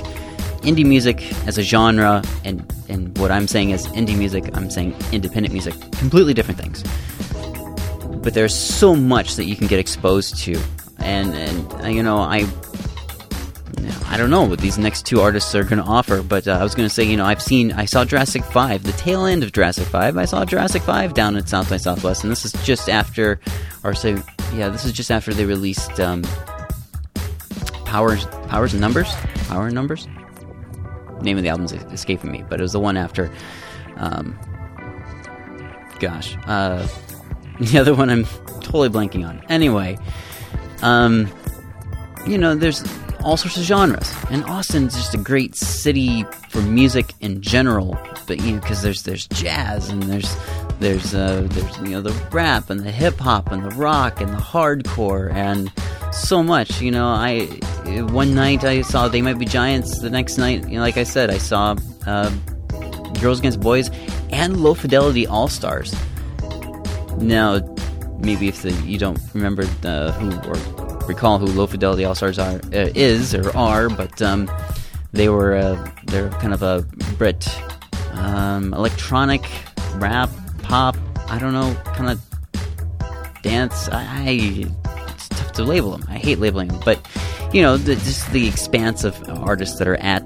Indie 0.63 0.85
music 0.85 1.33
as 1.47 1.57
a 1.57 1.63
genre, 1.63 2.23
and, 2.45 2.71
and 2.89 3.17
what 3.17 3.31
I'm 3.31 3.49
saying 3.49 3.71
is 3.71 3.87
indie 3.89 4.17
music, 4.17 4.51
I'm 4.55 4.71
saying 4.71 4.95
independent 5.13 5.53
music, 5.53 5.75
completely 5.93 6.35
different 6.35 6.61
things. 6.61 6.85
But 8.23 8.35
there's 8.35 8.55
so 8.55 8.95
much 8.95 9.37
that 9.37 9.45
you 9.45 9.57
can 9.57 9.67
get 9.67 9.79
exposed 9.79 10.37
to. 10.41 10.61
And, 10.99 11.35
and 11.35 11.95
you 11.95 12.03
know, 12.03 12.19
I 12.19 12.45
I 14.07 14.17
don't 14.17 14.31
know 14.31 14.45
what 14.45 14.59
these 14.59 14.79
next 14.79 15.07
two 15.07 15.21
artists 15.21 15.55
are 15.55 15.65
going 15.65 15.83
to 15.83 15.89
offer, 15.89 16.23
but 16.23 16.49
uh, 16.49 16.53
I 16.53 16.63
was 16.63 16.75
going 16.75 16.89
to 16.89 16.95
say, 16.95 17.05
you 17.05 17.17
know, 17.17 17.25
I've 17.25 17.43
seen, 17.43 17.73
I 17.73 17.85
saw 17.85 18.05
Jurassic 18.05 18.45
5, 18.45 18.83
the 18.83 18.93
tail 18.93 19.25
end 19.25 19.43
of 19.43 19.53
Jurassic 19.53 19.87
5. 19.87 20.17
I 20.17 20.25
saw 20.25 20.45
Jurassic 20.45 20.83
5 20.83 21.15
down 21.15 21.37
at 21.37 21.49
South 21.49 21.71
by 21.71 21.77
Southwest, 21.77 22.25
and 22.25 22.31
this 22.31 22.45
is 22.45 22.53
just 22.65 22.89
after, 22.89 23.41
or 23.85 23.95
say, 23.95 24.17
yeah, 24.55 24.69
this 24.69 24.85
is 24.85 24.93
just 24.93 25.11
after 25.11 25.33
they 25.33 25.45
released 25.45 26.01
um, 26.01 26.23
Powers, 27.85 28.27
Powers 28.49 28.73
and 28.73 28.81
Numbers? 28.81 29.13
Power 29.49 29.67
and 29.67 29.75
Numbers? 29.75 30.09
Name 31.23 31.37
of 31.37 31.43
the 31.43 31.49
album's 31.49 31.73
escaping 31.73 32.33
me, 32.33 32.45
but 32.49 32.61
it 32.61 32.63
was 32.63 32.73
the 32.73 32.81
one 32.81 32.97
after, 32.97 33.31
um, 33.97 34.39
gosh, 36.01 36.37
uh, 36.47 36.87
the 37.61 37.79
other 37.79 37.95
one 37.95 38.11
I'm 38.11 38.25
totally 38.61 38.89
blanking 38.89 39.29
on. 39.29 39.43
Anyway, 39.49 39.99
um, 40.83 41.29
you 42.27 42.39
know, 42.39 42.55
there's 42.55 42.83
all 43.23 43.37
sorts 43.37 43.57
of 43.57 43.65
genres. 43.65 44.13
And 44.31 44.45
Austin's 44.45 44.95
just 44.95 45.15
a 45.15 45.19
great 45.19 45.55
city 45.55 46.25
for 46.49 46.61
music 46.63 47.15
in 47.21 47.41
general. 47.43 47.99
But 48.27 48.41
you 48.41 48.53
know, 48.53 48.61
because 48.61 48.83
there's 48.83 49.03
there's 49.03 49.27
jazz 49.29 49.89
and 49.89 50.03
there's 50.05 50.37
there's 50.79 51.15
uh, 51.15 51.47
there's 51.51 51.79
you 51.79 51.91
know 51.91 52.01
the 52.01 52.13
rap 52.31 52.71
and 52.71 52.81
the 52.81 52.91
hip 52.91 53.19
hop 53.19 53.53
and 53.53 53.65
the 53.65 53.75
rock 53.77 54.21
and 54.21 54.33
the 54.33 54.39
hardcore 54.39 55.33
and 55.33 55.73
so 56.13 56.43
much. 56.43 56.81
You 56.81 56.91
know, 56.91 57.07
I 57.09 57.47
one 58.11 58.35
night 58.35 58.65
I 58.65 58.83
saw 58.83 59.09
They 59.09 59.23
Might 59.23 59.39
Be 59.39 59.47
Giants. 59.47 60.01
The 60.01 60.11
next 60.11 60.39
night, 60.39 60.69
you 60.69 60.77
know, 60.77 60.81
like 60.81 60.97
I 60.97 61.05
said, 61.05 61.31
I 61.31 61.39
saw 61.39 61.77
uh, 62.07 62.31
Girls 63.21 63.41
Against 63.41 63.61
Boys 63.61 63.91
and 64.31 64.59
Lo 64.59 64.75
Fidelity 64.75 65.27
Allstars. 65.27 65.95
Now, 67.21 67.61
maybe 68.19 68.49
if 68.49 68.63
the, 68.63 68.73
you 68.73 68.99
don't 68.99 69.19
remember 69.35 69.65
the, 69.65 70.13
who 70.13 70.31
or 70.49 70.90
recall 71.07 71.39
who 71.39 71.47
Lo 71.47 71.67
Fidelity 71.67 72.03
Allstars 72.03 72.39
are 72.39 72.57
uh, 72.77 72.91
is 72.95 73.35
or 73.35 73.57
are, 73.57 73.89
but 73.89 74.21
um, 74.23 74.51
they 75.13 75.29
were 75.29 75.55
uh, 75.55 75.91
they're 76.05 76.31
kind 76.31 76.55
of 76.55 76.63
a 76.63 76.83
Brit 77.19 77.49
um, 78.13 78.75
electronic 78.75 79.43
rap 79.97 80.31
pop. 80.63 80.97
I 81.29 81.39
don't 81.39 81.53
know, 81.53 81.75
kind 81.95 82.11
of 82.11 83.43
dance. 83.43 83.89
I, 83.89 84.05
I, 84.29 84.31
it's 85.11 85.29
tough 85.29 85.53
to 85.53 85.65
label 85.65 85.93
them. 85.93 86.05
I 86.09 86.19
hate 86.19 86.39
labeling 86.39 86.69
them, 86.69 86.81
but 86.85 87.07
you 87.53 87.63
know, 87.63 87.77
the, 87.77 87.95
just 87.97 88.31
the 88.33 88.47
expanse 88.47 89.05
of 89.05 89.29
artists 89.29 89.79
that 89.79 89.89
are 89.89 89.97
at 89.97 90.23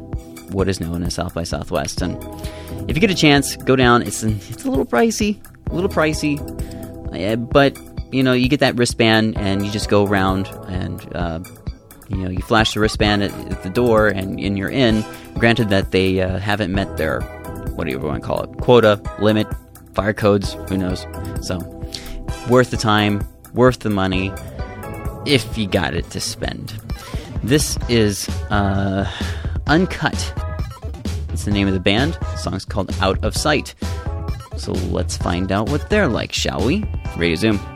what 0.50 0.68
is 0.68 0.80
known 0.80 1.02
as 1.02 1.14
South 1.14 1.34
by 1.34 1.42
Southwest. 1.42 2.02
And 2.02 2.22
if 2.88 2.96
you 2.96 3.00
get 3.00 3.10
a 3.10 3.14
chance, 3.14 3.56
go 3.56 3.76
down. 3.76 4.02
It's 4.02 4.22
it's 4.22 4.64
a 4.64 4.70
little 4.70 4.86
pricey, 4.86 5.40
a 5.70 5.74
little 5.74 5.90
pricey, 5.90 6.38
uh, 7.14 7.36
but 7.36 7.78
you 8.14 8.22
know, 8.22 8.32
you 8.32 8.48
get 8.48 8.60
that 8.60 8.76
wristband 8.76 9.36
and 9.36 9.66
you 9.66 9.72
just 9.72 9.88
go 9.88 10.06
around 10.06 10.46
and, 10.68 11.16
uh, 11.16 11.40
you 12.08 12.18
know, 12.18 12.30
you 12.30 12.40
flash 12.42 12.72
the 12.72 12.80
wristband 12.80 13.24
at, 13.24 13.32
at, 13.50 13.62
the 13.64 13.70
door 13.70 14.06
and, 14.08 14.38
and 14.38 14.56
you're 14.56 14.70
in. 14.70 15.04
Granted 15.34 15.68
that 15.70 15.90
they 15.90 16.20
uh, 16.20 16.38
haven't 16.38 16.72
met 16.72 16.96
their, 16.96 17.22
what 17.74 17.84
do 17.84 17.90
you 17.90 17.98
want 17.98 18.22
to 18.22 18.26
call 18.26 18.42
it, 18.42 18.56
quota, 18.58 19.00
limit, 19.18 19.48
fire 19.94 20.12
codes, 20.12 20.54
who 20.68 20.78
knows. 20.78 21.06
So, 21.42 21.58
worth 22.48 22.70
the 22.70 22.76
time, 22.76 23.26
worth 23.52 23.80
the 23.80 23.90
money, 23.90 24.32
if 25.26 25.58
you 25.58 25.66
got 25.66 25.94
it 25.94 26.08
to 26.10 26.20
spend. 26.20 26.78
This 27.42 27.76
is 27.88 28.28
uh, 28.50 29.10
Uncut. 29.66 30.32
It's 31.30 31.44
the 31.44 31.50
name 31.50 31.66
of 31.66 31.74
the 31.74 31.80
band. 31.80 32.14
The 32.14 32.36
song's 32.36 32.64
called 32.64 32.94
Out 33.00 33.22
of 33.24 33.36
Sight. 33.36 33.74
So 34.56 34.72
let's 34.72 35.16
find 35.16 35.50
out 35.50 35.68
what 35.68 35.90
they're 35.90 36.06
like, 36.06 36.32
shall 36.32 36.64
we? 36.64 36.84
Radio 37.16 37.34
Zoom. 37.34 37.73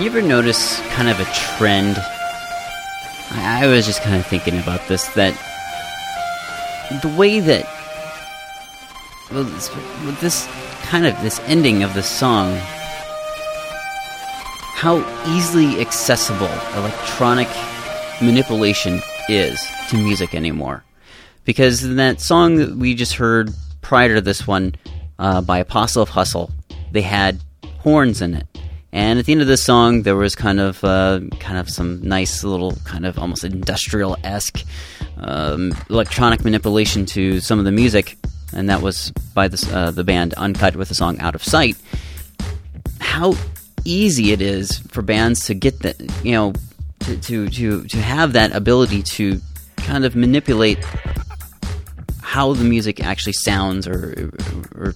You 0.00 0.06
ever 0.06 0.22
notice 0.22 0.80
kind 0.92 1.10
of 1.10 1.20
a 1.20 1.26
trend? 1.26 1.98
I, 3.32 3.64
I 3.64 3.66
was 3.66 3.84
just 3.84 4.00
kind 4.00 4.16
of 4.16 4.24
thinking 4.24 4.58
about 4.58 4.80
this 4.88 5.06
that 5.08 5.34
the 7.02 7.14
way 7.18 7.38
that 7.38 7.66
well, 9.30 9.44
this, 9.44 9.68
this 10.22 10.48
kind 10.84 11.04
of 11.04 11.20
this 11.20 11.38
ending 11.40 11.82
of 11.82 11.92
the 11.92 12.02
song, 12.02 12.56
how 14.72 15.04
easily 15.36 15.82
accessible 15.82 16.48
electronic 16.76 17.48
manipulation 18.22 19.02
is 19.28 19.62
to 19.90 19.98
music 19.98 20.34
anymore. 20.34 20.82
Because 21.44 21.84
in 21.84 21.96
that 21.96 22.22
song 22.22 22.56
that 22.56 22.74
we 22.74 22.94
just 22.94 23.16
heard 23.16 23.50
prior 23.82 24.14
to 24.14 24.22
this 24.22 24.46
one 24.46 24.76
uh, 25.18 25.42
by 25.42 25.58
Apostle 25.58 26.02
of 26.02 26.08
Hustle, 26.08 26.50
they 26.90 27.02
had 27.02 27.38
horns 27.80 28.22
in 28.22 28.32
it. 28.32 28.46
And 28.92 29.18
at 29.18 29.26
the 29.26 29.32
end 29.32 29.40
of 29.40 29.46
this 29.46 29.62
song, 29.62 30.02
there 30.02 30.16
was 30.16 30.34
kind 30.34 30.58
of 30.58 30.82
uh, 30.82 31.20
kind 31.38 31.58
of 31.58 31.70
some 31.70 32.02
nice 32.02 32.42
little 32.42 32.76
kind 32.84 33.06
of 33.06 33.18
almost 33.18 33.44
industrial 33.44 34.16
esque 34.24 34.64
um, 35.18 35.72
electronic 35.88 36.44
manipulation 36.44 37.06
to 37.06 37.40
some 37.40 37.58
of 37.58 37.64
the 37.64 37.72
music, 37.72 38.16
and 38.52 38.68
that 38.68 38.82
was 38.82 39.12
by 39.32 39.46
the 39.46 39.70
uh, 39.72 39.90
the 39.92 40.02
band 40.02 40.34
Uncut 40.34 40.74
with 40.74 40.88
the 40.88 40.94
song 40.94 41.20
"Out 41.20 41.36
of 41.36 41.44
Sight." 41.44 41.76
How 42.98 43.34
easy 43.84 44.32
it 44.32 44.40
is 44.40 44.78
for 44.88 45.02
bands 45.02 45.46
to 45.46 45.54
get 45.54 45.80
that, 45.80 46.00
you 46.24 46.32
know, 46.32 46.52
to 47.00 47.16
to 47.16 47.48
to, 47.48 47.84
to 47.84 47.96
have 47.98 48.32
that 48.32 48.52
ability 48.54 49.02
to 49.02 49.40
kind 49.76 50.04
of 50.04 50.16
manipulate 50.16 50.84
how 52.22 52.52
the 52.54 52.64
music 52.64 53.00
actually 53.00 53.32
sounds 53.32 53.86
or, 53.86 54.30
or 54.76 54.94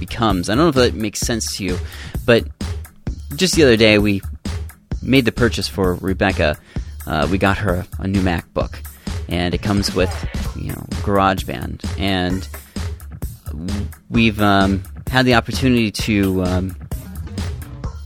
becomes. 0.00 0.48
I 0.48 0.54
don't 0.54 0.64
know 0.64 0.68
if 0.68 0.74
that 0.74 0.94
makes 0.94 1.20
sense 1.20 1.56
to 1.56 1.64
you, 1.64 1.78
but 2.26 2.44
just 3.36 3.54
the 3.54 3.62
other 3.62 3.76
day 3.76 3.98
we 3.98 4.22
made 5.02 5.24
the 5.24 5.32
purchase 5.32 5.68
for 5.68 5.94
Rebecca. 5.94 6.56
Uh, 7.06 7.28
we 7.30 7.38
got 7.38 7.58
her 7.58 7.84
a, 7.98 8.06
new 8.06 8.20
MacBook, 8.20 8.78
and 9.28 9.54
it 9.54 9.62
comes 9.62 9.94
with 9.94 10.12
you 10.56 10.68
know 10.68 10.86
GarageBand, 11.02 11.98
and 11.98 12.48
we've 14.08 14.40
um, 14.40 14.82
had 15.08 15.26
the 15.26 15.34
opportunity 15.34 15.90
to 15.90 16.44
um, 16.44 16.76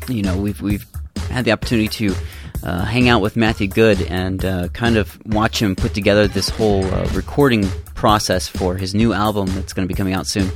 you 0.09 0.22
know 0.22 0.37
we've 0.39 0.61
we've 0.62 0.87
had 1.31 1.45
the 1.45 1.53
opportunity 1.53 1.89
to 1.89 2.14
uh, 2.62 2.85
hang 2.85 3.09
out 3.09 3.20
with 3.20 3.37
Matthew 3.37 3.68
Good 3.68 4.03
and 4.03 4.45
uh, 4.45 4.68
kind 4.68 4.97
of 4.97 5.18
watch 5.27 5.61
him 5.61 5.77
put 5.77 5.95
together 5.95 6.27
this 6.27 6.49
whole 6.49 6.85
uh, 6.85 7.09
recording 7.12 7.68
process 7.95 8.49
for 8.49 8.77
his 8.77 8.95
new 8.95 9.12
album 9.12 9.47
that's 9.55 9.72
going 9.72 9.87
to 9.87 9.93
be 9.93 9.97
coming 9.97 10.14
out 10.14 10.27
soon. 10.27 10.51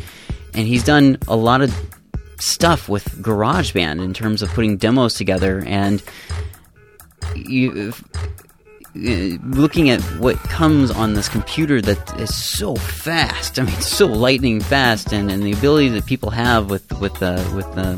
And 0.55 0.67
he's 0.67 0.83
done 0.83 1.19
a 1.29 1.37
lot 1.37 1.61
of 1.63 1.73
stuff 2.41 2.89
with 2.89 3.05
GarageBand 3.23 4.03
in 4.03 4.15
terms 4.15 4.43
of 4.43 4.49
putting 4.51 4.77
demos 4.77 5.15
together 5.15 5.63
and 5.67 6.03
you 7.35 7.93
uh, 8.97 9.39
looking 9.45 9.89
at 9.89 10.01
what 10.19 10.37
comes 10.37 10.91
on 10.91 11.15
this 11.15 11.29
computer 11.29 11.81
that 11.81 12.21
is 12.21 12.35
so 12.35 12.75
fast. 12.75 13.59
I 13.59 13.63
mean, 13.63 13.75
so 13.81 14.07
lightning 14.07 14.61
fast, 14.61 15.13
and, 15.13 15.31
and 15.31 15.45
the 15.45 15.53
ability 15.53 15.91
that 15.91 16.07
people 16.07 16.31
have 16.31 16.71
with 16.71 16.91
with 17.01 17.23
uh, 17.23 17.45
with 17.55 17.67
uh, 17.79 17.97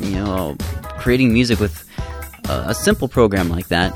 you 0.00 0.16
know 0.16 0.56
creating 0.98 1.32
music 1.32 1.60
with 1.60 1.88
a 2.48 2.74
simple 2.74 3.08
program 3.08 3.48
like 3.48 3.68
that. 3.68 3.94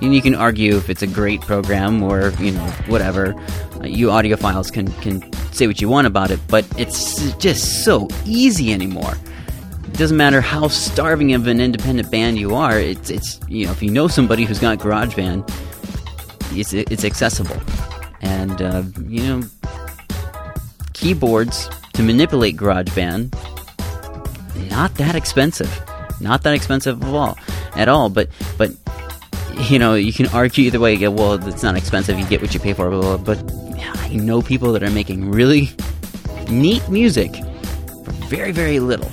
And 0.00 0.14
you 0.14 0.22
can 0.22 0.34
argue 0.34 0.76
if 0.76 0.88
it's 0.90 1.02
a 1.02 1.06
great 1.08 1.40
program 1.42 2.02
or 2.02 2.30
you 2.40 2.52
know 2.52 2.66
whatever. 2.86 3.34
Uh, 3.80 3.86
you 3.86 4.08
audiophiles 4.08 4.72
can 4.72 4.90
can 5.00 5.20
say 5.52 5.66
what 5.66 5.80
you 5.80 5.88
want 5.88 6.06
about 6.06 6.30
it, 6.30 6.40
but 6.48 6.66
it's 6.78 7.32
just 7.34 7.84
so 7.84 8.08
easy 8.24 8.72
anymore. 8.72 9.14
It 9.84 9.94
doesn't 9.94 10.16
matter 10.16 10.40
how 10.40 10.68
starving 10.68 11.34
of 11.34 11.46
an 11.46 11.60
independent 11.60 12.10
band 12.10 12.38
you 12.38 12.54
are. 12.54 12.78
It's 12.78 13.10
it's 13.10 13.40
you 13.48 13.66
know 13.66 13.72
if 13.72 13.82
you 13.82 13.90
know 13.90 14.08
somebody 14.08 14.44
who's 14.44 14.58
got 14.58 14.78
GarageBand, 14.78 15.48
it's 16.52 16.72
it's 16.72 17.04
accessible, 17.04 17.60
and 18.20 18.60
uh, 18.62 18.82
you 19.06 19.22
know 19.22 19.42
keyboards 20.92 21.68
to 21.94 22.02
manipulate 22.02 22.56
GarageBand 22.56 23.34
not 24.70 24.94
that 24.96 25.14
expensive, 25.14 25.82
not 26.20 26.42
that 26.42 26.54
expensive 26.54 27.02
at 27.02 27.08
all, 27.08 27.38
at 27.74 27.88
all. 27.88 28.08
But 28.08 28.28
but 28.56 28.70
you 29.68 29.78
know 29.78 29.94
you 29.94 30.12
can 30.12 30.26
argue 30.28 30.66
either 30.66 30.80
way. 30.80 30.96
Well, 31.08 31.34
it's 31.48 31.62
not 31.62 31.76
expensive. 31.76 32.18
You 32.18 32.26
get 32.26 32.40
what 32.40 32.54
you 32.54 32.60
pay 32.60 32.74
for. 32.74 32.88
Blah, 32.90 33.00
blah, 33.00 33.16
blah. 33.16 33.34
But 33.34 33.67
I 33.80 34.14
know 34.14 34.42
people 34.42 34.72
that 34.72 34.82
are 34.82 34.90
making 34.90 35.30
really 35.30 35.70
neat 36.50 36.88
music 36.88 37.32
for 38.04 38.12
very, 38.28 38.52
very 38.52 38.80
little. 38.80 39.10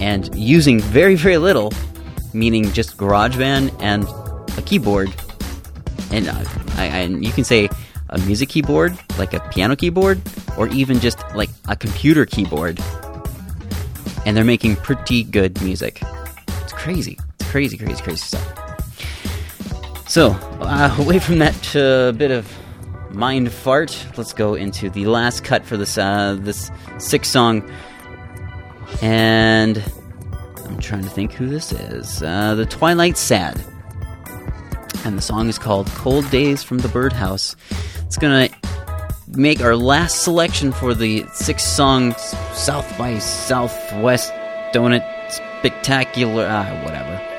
And 0.00 0.34
using 0.34 0.80
very, 0.80 1.14
very 1.14 1.38
little, 1.38 1.72
meaning 2.32 2.72
just 2.72 2.96
GarageBand 2.96 3.80
and 3.80 4.06
a 4.58 4.62
keyboard. 4.62 5.14
And, 6.10 6.28
uh, 6.28 6.44
I, 6.76 7.04
you 7.04 7.32
can 7.32 7.44
say 7.44 7.68
a 8.10 8.18
music 8.18 8.48
keyboard, 8.48 8.98
like 9.18 9.34
a 9.34 9.40
piano 9.50 9.76
keyboard, 9.76 10.20
or 10.56 10.68
even 10.68 11.00
just 11.00 11.18
like 11.34 11.50
a 11.68 11.76
computer 11.76 12.26
keyboard. 12.26 12.80
And 14.26 14.36
they're 14.36 14.44
making 14.44 14.76
pretty 14.76 15.22
good 15.22 15.60
music. 15.62 16.02
It's 16.62 16.72
crazy. 16.72 17.18
It's 17.40 17.50
crazy, 17.50 17.76
crazy, 17.76 18.02
crazy 18.02 18.18
stuff. 18.18 20.08
So, 20.08 20.30
uh, 20.60 20.94
away 21.00 21.18
from 21.18 21.38
that 21.38 21.76
uh, 21.76 22.12
bit 22.12 22.30
of 22.30 22.46
mind 23.14 23.52
fart. 23.52 24.06
Let's 24.16 24.32
go 24.32 24.54
into 24.54 24.90
the 24.90 25.06
last 25.06 25.44
cut 25.44 25.64
for 25.64 25.76
this 25.76 25.96
uh, 25.96 26.36
this 26.40 26.70
six 26.98 27.28
song, 27.28 27.68
and 29.00 29.82
I'm 30.66 30.78
trying 30.80 31.02
to 31.02 31.08
think 31.08 31.32
who 31.32 31.48
this 31.48 31.72
is. 31.72 32.22
Uh, 32.22 32.54
the 32.54 32.66
Twilight 32.66 33.16
Sad, 33.16 33.62
and 35.04 35.16
the 35.16 35.22
song 35.22 35.48
is 35.48 35.58
called 35.58 35.86
"Cold 35.88 36.28
Days 36.30 36.62
from 36.62 36.78
the 36.78 36.88
Birdhouse." 36.88 37.56
It's 38.06 38.18
gonna 38.18 38.48
make 39.28 39.60
our 39.60 39.76
last 39.76 40.22
selection 40.22 40.72
for 40.72 40.94
the 40.94 41.24
six 41.32 41.64
songs 41.64 42.16
South 42.52 42.98
by 42.98 43.18
Southwest 43.18 44.32
Donut 44.72 45.04
Spectacular. 45.30 46.46
Ah, 46.48 46.82
whatever. 46.84 47.33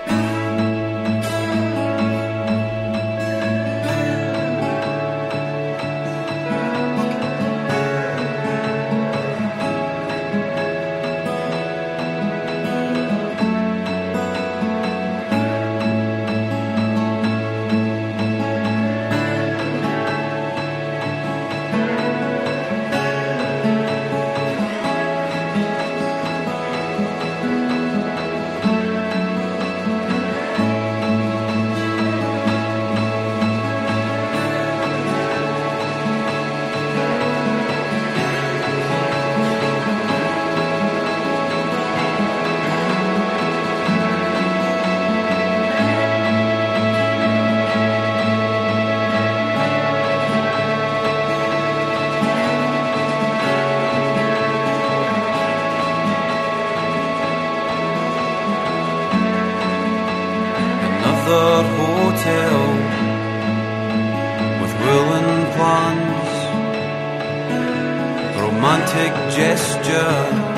gesture 69.36 70.56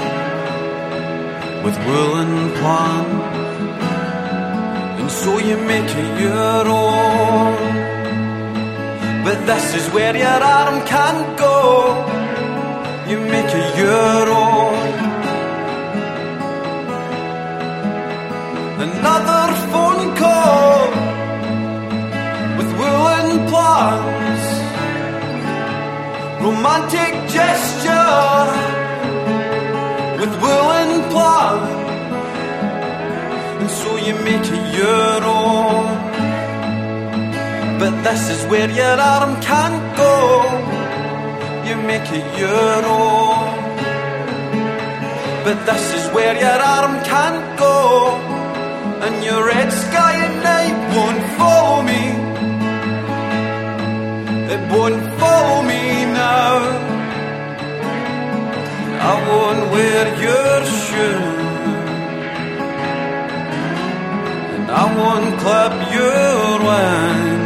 with 1.63 1.77
woolen 1.85 2.51
plums. 2.57 3.37
And 4.99 5.11
so 5.11 5.31
you 5.39 5.57
make 5.73 5.91
it 6.03 6.11
your 6.21 6.63
own. 6.67 7.55
But 9.25 9.37
this 9.45 9.75
is 9.79 9.85
where 9.93 10.15
your 10.15 10.41
arm 10.57 10.85
can't 10.85 11.37
go. 11.37 11.57
You 13.09 13.19
make 13.19 13.51
it 13.61 13.69
your 13.83 14.23
own. 14.45 14.87
Another 18.87 19.45
phone 19.71 20.15
call 20.21 20.79
with 22.57 22.69
woolen 22.79 23.47
plums 23.49 24.16
romantic 26.47 27.13
gesture 27.35 28.45
with 30.19 30.33
will 30.43 30.69
and 30.81 30.95
plan, 31.11 31.57
and 33.59 33.69
so 33.79 33.89
you 34.07 34.13
make 34.29 34.47
it 34.57 34.65
your 34.79 35.17
own. 35.39 35.85
But 37.81 37.93
this 38.07 38.23
is 38.35 38.41
where 38.51 38.71
your 38.81 38.97
arm 39.15 39.33
can't 39.49 39.83
go. 40.03 40.15
You 41.67 41.75
make 41.91 42.09
it 42.19 42.27
your 42.43 42.79
own. 42.97 43.43
But 45.45 45.57
this 45.69 45.85
is 45.97 46.03
where 46.15 46.35
your 46.45 46.59
arm 46.75 46.93
can't 47.11 47.43
go. 47.65 47.77
And 49.05 49.15
your 49.27 49.41
red 49.53 49.69
sky 49.83 50.13
at 50.27 50.35
night 50.51 50.77
won't 50.95 51.23
follow 51.37 51.79
me. 51.91 52.03
It 54.53 54.61
won't 54.73 55.03
follow 55.19 55.61
me. 55.71 55.86
I 59.09 59.15
won't 59.29 59.63
wear 59.73 60.05
your 60.25 60.57
shoes. 60.83 61.37
And 64.55 64.67
I 64.81 64.85
won't 64.99 65.31
clap 65.41 65.73
your 65.95 66.65
wine. 66.67 67.36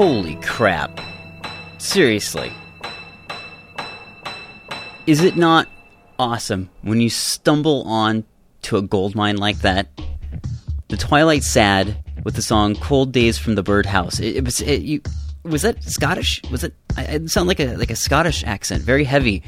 Holy 0.00 0.36
crap. 0.36 0.98
Seriously. 1.76 2.50
Is 5.06 5.22
it 5.22 5.36
not 5.36 5.68
awesome 6.18 6.70
when 6.80 7.02
you 7.02 7.10
stumble 7.10 7.82
on 7.82 8.24
to 8.62 8.78
a 8.78 8.82
gold 8.82 9.14
mine 9.14 9.36
like 9.36 9.58
that? 9.58 9.88
The 10.88 10.96
Twilight 10.96 11.42
Sad 11.42 12.02
with 12.24 12.34
the 12.34 12.40
song 12.40 12.76
"Cold 12.76 13.12
Days 13.12 13.36
from 13.36 13.56
the 13.56 13.62
Birdhouse." 13.62 14.20
It, 14.20 14.36
it 14.36 14.44
was 14.46 14.62
it, 14.62 14.80
you, 14.80 15.02
was 15.42 15.60
that 15.60 15.84
Scottish? 15.84 16.40
Was 16.50 16.64
it? 16.64 16.72
It 16.96 17.28
sounded 17.28 17.48
like 17.48 17.60
a 17.60 17.76
like 17.76 17.90
a 17.90 17.96
Scottish 17.96 18.42
accent, 18.44 18.82
very 18.82 19.04
heavy. 19.04 19.42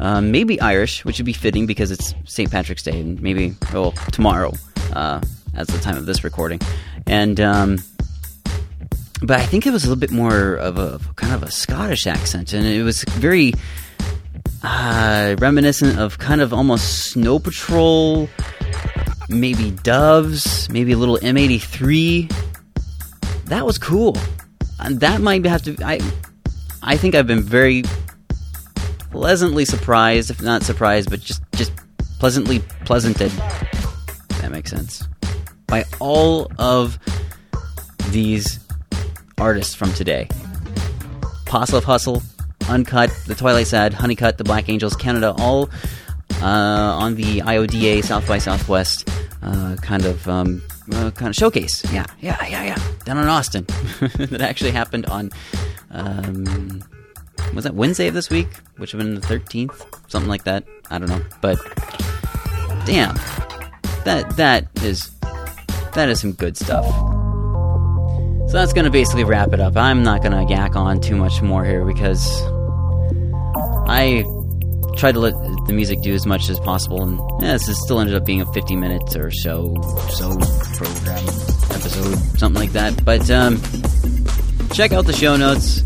Um, 0.00 0.32
maybe 0.32 0.60
Irish, 0.60 1.04
which 1.04 1.20
would 1.20 1.26
be 1.26 1.32
fitting 1.32 1.64
because 1.64 1.92
it's 1.92 2.12
St. 2.24 2.50
Patrick's 2.50 2.82
Day 2.82 3.00
and 3.00 3.22
maybe 3.22 3.54
well 3.72 3.92
tomorrow, 4.10 4.52
uh, 4.94 5.20
as 5.54 5.68
the 5.68 5.78
time 5.78 5.96
of 5.96 6.06
this 6.06 6.24
recording, 6.24 6.58
and. 7.06 7.38
Um, 7.38 7.78
but 9.22 9.38
I 9.38 9.46
think 9.46 9.66
it 9.66 9.70
was 9.70 9.84
a 9.84 9.88
little 9.88 10.00
bit 10.00 10.10
more 10.10 10.54
of 10.54 10.78
a 10.78 11.00
kind 11.14 11.32
of 11.32 11.42
a 11.42 11.50
Scottish 11.50 12.06
accent, 12.06 12.52
and 12.52 12.66
it 12.66 12.82
was 12.82 13.04
very 13.04 13.52
uh, 14.62 15.36
reminiscent 15.38 15.98
of 15.98 16.18
kind 16.18 16.40
of 16.40 16.52
almost 16.52 17.12
Snow 17.12 17.38
Patrol, 17.38 18.28
maybe 19.28 19.70
Doves, 19.70 20.68
maybe 20.70 20.92
a 20.92 20.96
little 20.96 21.18
M83. 21.18 22.32
That 23.46 23.64
was 23.64 23.78
cool. 23.78 24.16
That 24.90 25.20
might 25.20 25.44
have 25.44 25.62
to. 25.62 25.76
I 25.84 26.00
I 26.82 26.96
think 26.96 27.14
I've 27.14 27.26
been 27.26 27.42
very 27.42 27.84
pleasantly 29.12 29.64
surprised, 29.64 30.30
if 30.30 30.42
not 30.42 30.64
surprised, 30.64 31.10
but 31.10 31.20
just 31.20 31.42
just 31.54 31.72
pleasantly 32.18 32.58
pleasanted. 32.84 33.30
That 34.40 34.50
makes 34.50 34.70
sense. 34.70 35.06
By 35.66 35.84
all 36.00 36.50
of 36.58 36.98
these 38.10 38.61
artists 39.38 39.74
from 39.74 39.92
today. 39.92 40.28
Apostle 41.46 41.78
of 41.78 41.84
Hustle, 41.84 42.22
Uncut, 42.68 43.10
The 43.26 43.34
Twilight 43.34 43.66
Sad, 43.66 43.92
Honeycut, 43.92 44.36
The 44.36 44.44
Black 44.44 44.68
Angels, 44.68 44.96
Canada, 44.96 45.34
all 45.38 45.68
uh, 46.40 46.46
on 46.46 47.14
the 47.14 47.40
IODA 47.40 48.04
South 48.04 48.26
by 48.26 48.38
Southwest 48.38 49.08
uh, 49.42 49.76
kind 49.82 50.04
of 50.04 50.28
um, 50.28 50.62
uh, 50.92 51.10
kind 51.10 51.28
of 51.28 51.36
showcase. 51.36 51.84
Yeah, 51.92 52.06
yeah, 52.20 52.36
yeah, 52.46 52.64
yeah. 52.64 52.78
Down 53.04 53.18
in 53.18 53.28
Austin, 53.28 53.64
that 54.00 54.40
actually 54.40 54.70
happened 54.70 55.06
on 55.06 55.30
um, 55.90 56.82
was 57.54 57.64
that 57.64 57.74
Wednesday 57.74 58.08
of 58.08 58.14
this 58.14 58.30
week, 58.30 58.48
which 58.76 58.92
would 58.94 59.00
have 59.00 59.08
been 59.08 59.20
the 59.20 59.26
thirteenth, 59.26 59.84
something 60.08 60.28
like 60.28 60.44
that. 60.44 60.64
I 60.90 60.98
don't 60.98 61.08
know, 61.08 61.22
but 61.40 61.58
damn, 62.86 63.14
that 64.04 64.32
that 64.36 64.68
is 64.82 65.10
that 65.94 66.08
is 66.08 66.20
some 66.20 66.32
good 66.32 66.56
stuff. 66.56 66.86
So 68.52 68.58
that's 68.58 68.74
going 68.74 68.84
to 68.84 68.90
basically 68.90 69.24
wrap 69.24 69.54
it 69.54 69.60
up. 69.60 69.78
I'm 69.78 70.02
not 70.02 70.20
going 70.20 70.32
to 70.32 70.52
yak 70.52 70.76
on 70.76 71.00
too 71.00 71.16
much 71.16 71.40
more 71.40 71.64
here 71.64 71.86
because 71.86 72.30
I 73.88 74.26
tried 74.94 75.12
to 75.12 75.20
let 75.20 75.32
the 75.66 75.72
music 75.72 76.02
do 76.02 76.12
as 76.12 76.26
much 76.26 76.50
as 76.50 76.60
possible, 76.60 77.02
and 77.02 77.18
yeah, 77.40 77.52
this 77.52 77.80
still 77.80 77.98
ended 77.98 78.14
up 78.14 78.26
being 78.26 78.42
a 78.42 78.52
50 78.52 78.76
minutes 78.76 79.16
or 79.16 79.30
so 79.30 79.74
so 80.10 80.38
program 80.74 81.24
episode, 81.70 82.14
something 82.38 82.60
like 82.60 82.72
that. 82.72 83.02
But 83.06 83.30
um, 83.30 83.56
check 84.70 84.92
out 84.92 85.06
the 85.06 85.14
show 85.14 85.38
notes 85.38 85.80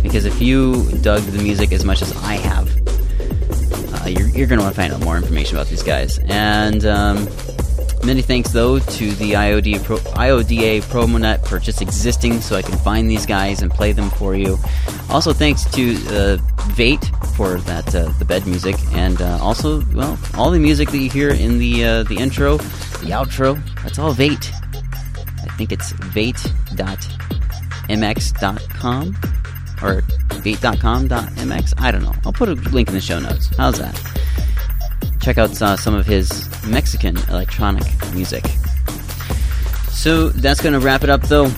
because 0.00 0.24
if 0.24 0.40
you 0.40 0.88
dug 1.02 1.22
the 1.22 1.42
music 1.42 1.72
as 1.72 1.84
much 1.84 2.00
as 2.00 2.16
I 2.18 2.34
have, 2.34 2.68
uh, 4.02 4.08
you're, 4.08 4.28
you're 4.28 4.46
going 4.46 4.60
to 4.60 4.64
want 4.64 4.72
to 4.72 4.80
find 4.80 4.92
out 4.92 5.02
more 5.02 5.16
information 5.16 5.56
about 5.56 5.66
these 5.66 5.82
guys. 5.82 6.20
And 6.28 6.84
um, 6.84 7.26
many 8.04 8.22
thanks, 8.22 8.50
though, 8.52 8.78
to 8.78 9.10
the 9.12 9.32
IOD 9.32 9.82
Pro, 9.84 9.96
IODA 9.98 10.82
Promonet 10.82 11.46
for 11.46 11.58
just 11.58 11.80
existing 11.82 12.40
so 12.40 12.56
I 12.56 12.62
can 12.62 12.76
find 12.78 13.08
these 13.10 13.26
guys 13.26 13.62
and 13.62 13.70
play 13.70 13.92
them 13.92 14.10
for 14.10 14.34
you. 14.34 14.58
Also, 15.10 15.32
thanks 15.32 15.64
to 15.72 15.96
uh, 16.08 16.36
Vate 16.72 17.10
for 17.36 17.58
that 17.60 17.94
uh, 17.94 18.12
the 18.18 18.24
bed 18.24 18.46
music, 18.46 18.76
and 18.92 19.20
uh, 19.22 19.38
also, 19.40 19.82
well, 19.94 20.18
all 20.34 20.50
the 20.50 20.58
music 20.58 20.90
that 20.90 20.98
you 20.98 21.08
hear 21.10 21.30
in 21.30 21.58
the 21.58 21.84
uh, 21.84 22.02
the 22.04 22.16
intro, 22.16 22.58
the 22.58 23.10
outro, 23.10 23.58
that's 23.82 23.98
all 23.98 24.12
Vate. 24.12 24.52
I 24.54 25.54
think 25.56 25.72
it's 25.72 25.92
vate.mx.com 25.92 26.66
or 29.82 30.02
vate.com.mx. 30.42 31.74
I 31.78 31.90
don't 31.90 32.02
know. 32.02 32.14
I'll 32.24 32.32
put 32.32 32.48
a 32.48 32.54
link 32.54 32.88
in 32.88 32.94
the 32.94 33.00
show 33.00 33.18
notes. 33.18 33.48
How's 33.56 33.78
that? 33.78 34.17
Check 35.20 35.38
out 35.38 35.60
uh, 35.60 35.76
some 35.76 35.94
of 35.94 36.06
his 36.06 36.48
Mexican 36.66 37.16
electronic 37.28 37.84
music. 38.14 38.44
So 39.90 40.28
that's 40.28 40.60
going 40.60 40.72
to 40.74 40.80
wrap 40.80 41.04
it 41.04 41.10
up, 41.10 41.22
though. 41.22 41.50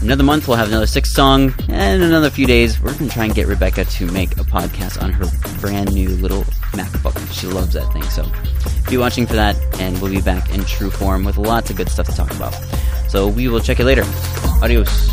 Another 0.00 0.24
month, 0.24 0.48
we'll 0.48 0.56
have 0.56 0.68
another 0.68 0.86
six 0.86 1.12
song, 1.12 1.54
and 1.68 2.02
another 2.02 2.28
few 2.28 2.46
days, 2.46 2.80
we're 2.80 2.92
going 2.94 3.08
to 3.08 3.14
try 3.14 3.24
and 3.26 3.34
get 3.34 3.46
Rebecca 3.46 3.84
to 3.84 4.06
make 4.10 4.32
a 4.32 4.44
podcast 4.44 5.00
on 5.00 5.12
her 5.12 5.26
brand 5.60 5.92
new 5.92 6.08
little 6.08 6.42
MacBook. 6.72 7.32
She 7.32 7.46
loves 7.46 7.74
that 7.74 7.92
thing, 7.92 8.02
so 8.04 8.28
be 8.90 8.96
watching 8.96 9.26
for 9.26 9.34
that, 9.34 9.56
and 9.78 10.00
we'll 10.02 10.10
be 10.10 10.20
back 10.20 10.52
in 10.52 10.64
true 10.64 10.90
form 10.90 11.24
with 11.24 11.38
lots 11.38 11.70
of 11.70 11.76
good 11.76 11.88
stuff 11.88 12.06
to 12.06 12.16
talk 12.16 12.32
about. 12.32 12.52
So 13.08 13.28
we 13.28 13.46
will 13.46 13.60
check 13.60 13.78
you 13.78 13.84
later. 13.84 14.02
Adios. 14.60 15.10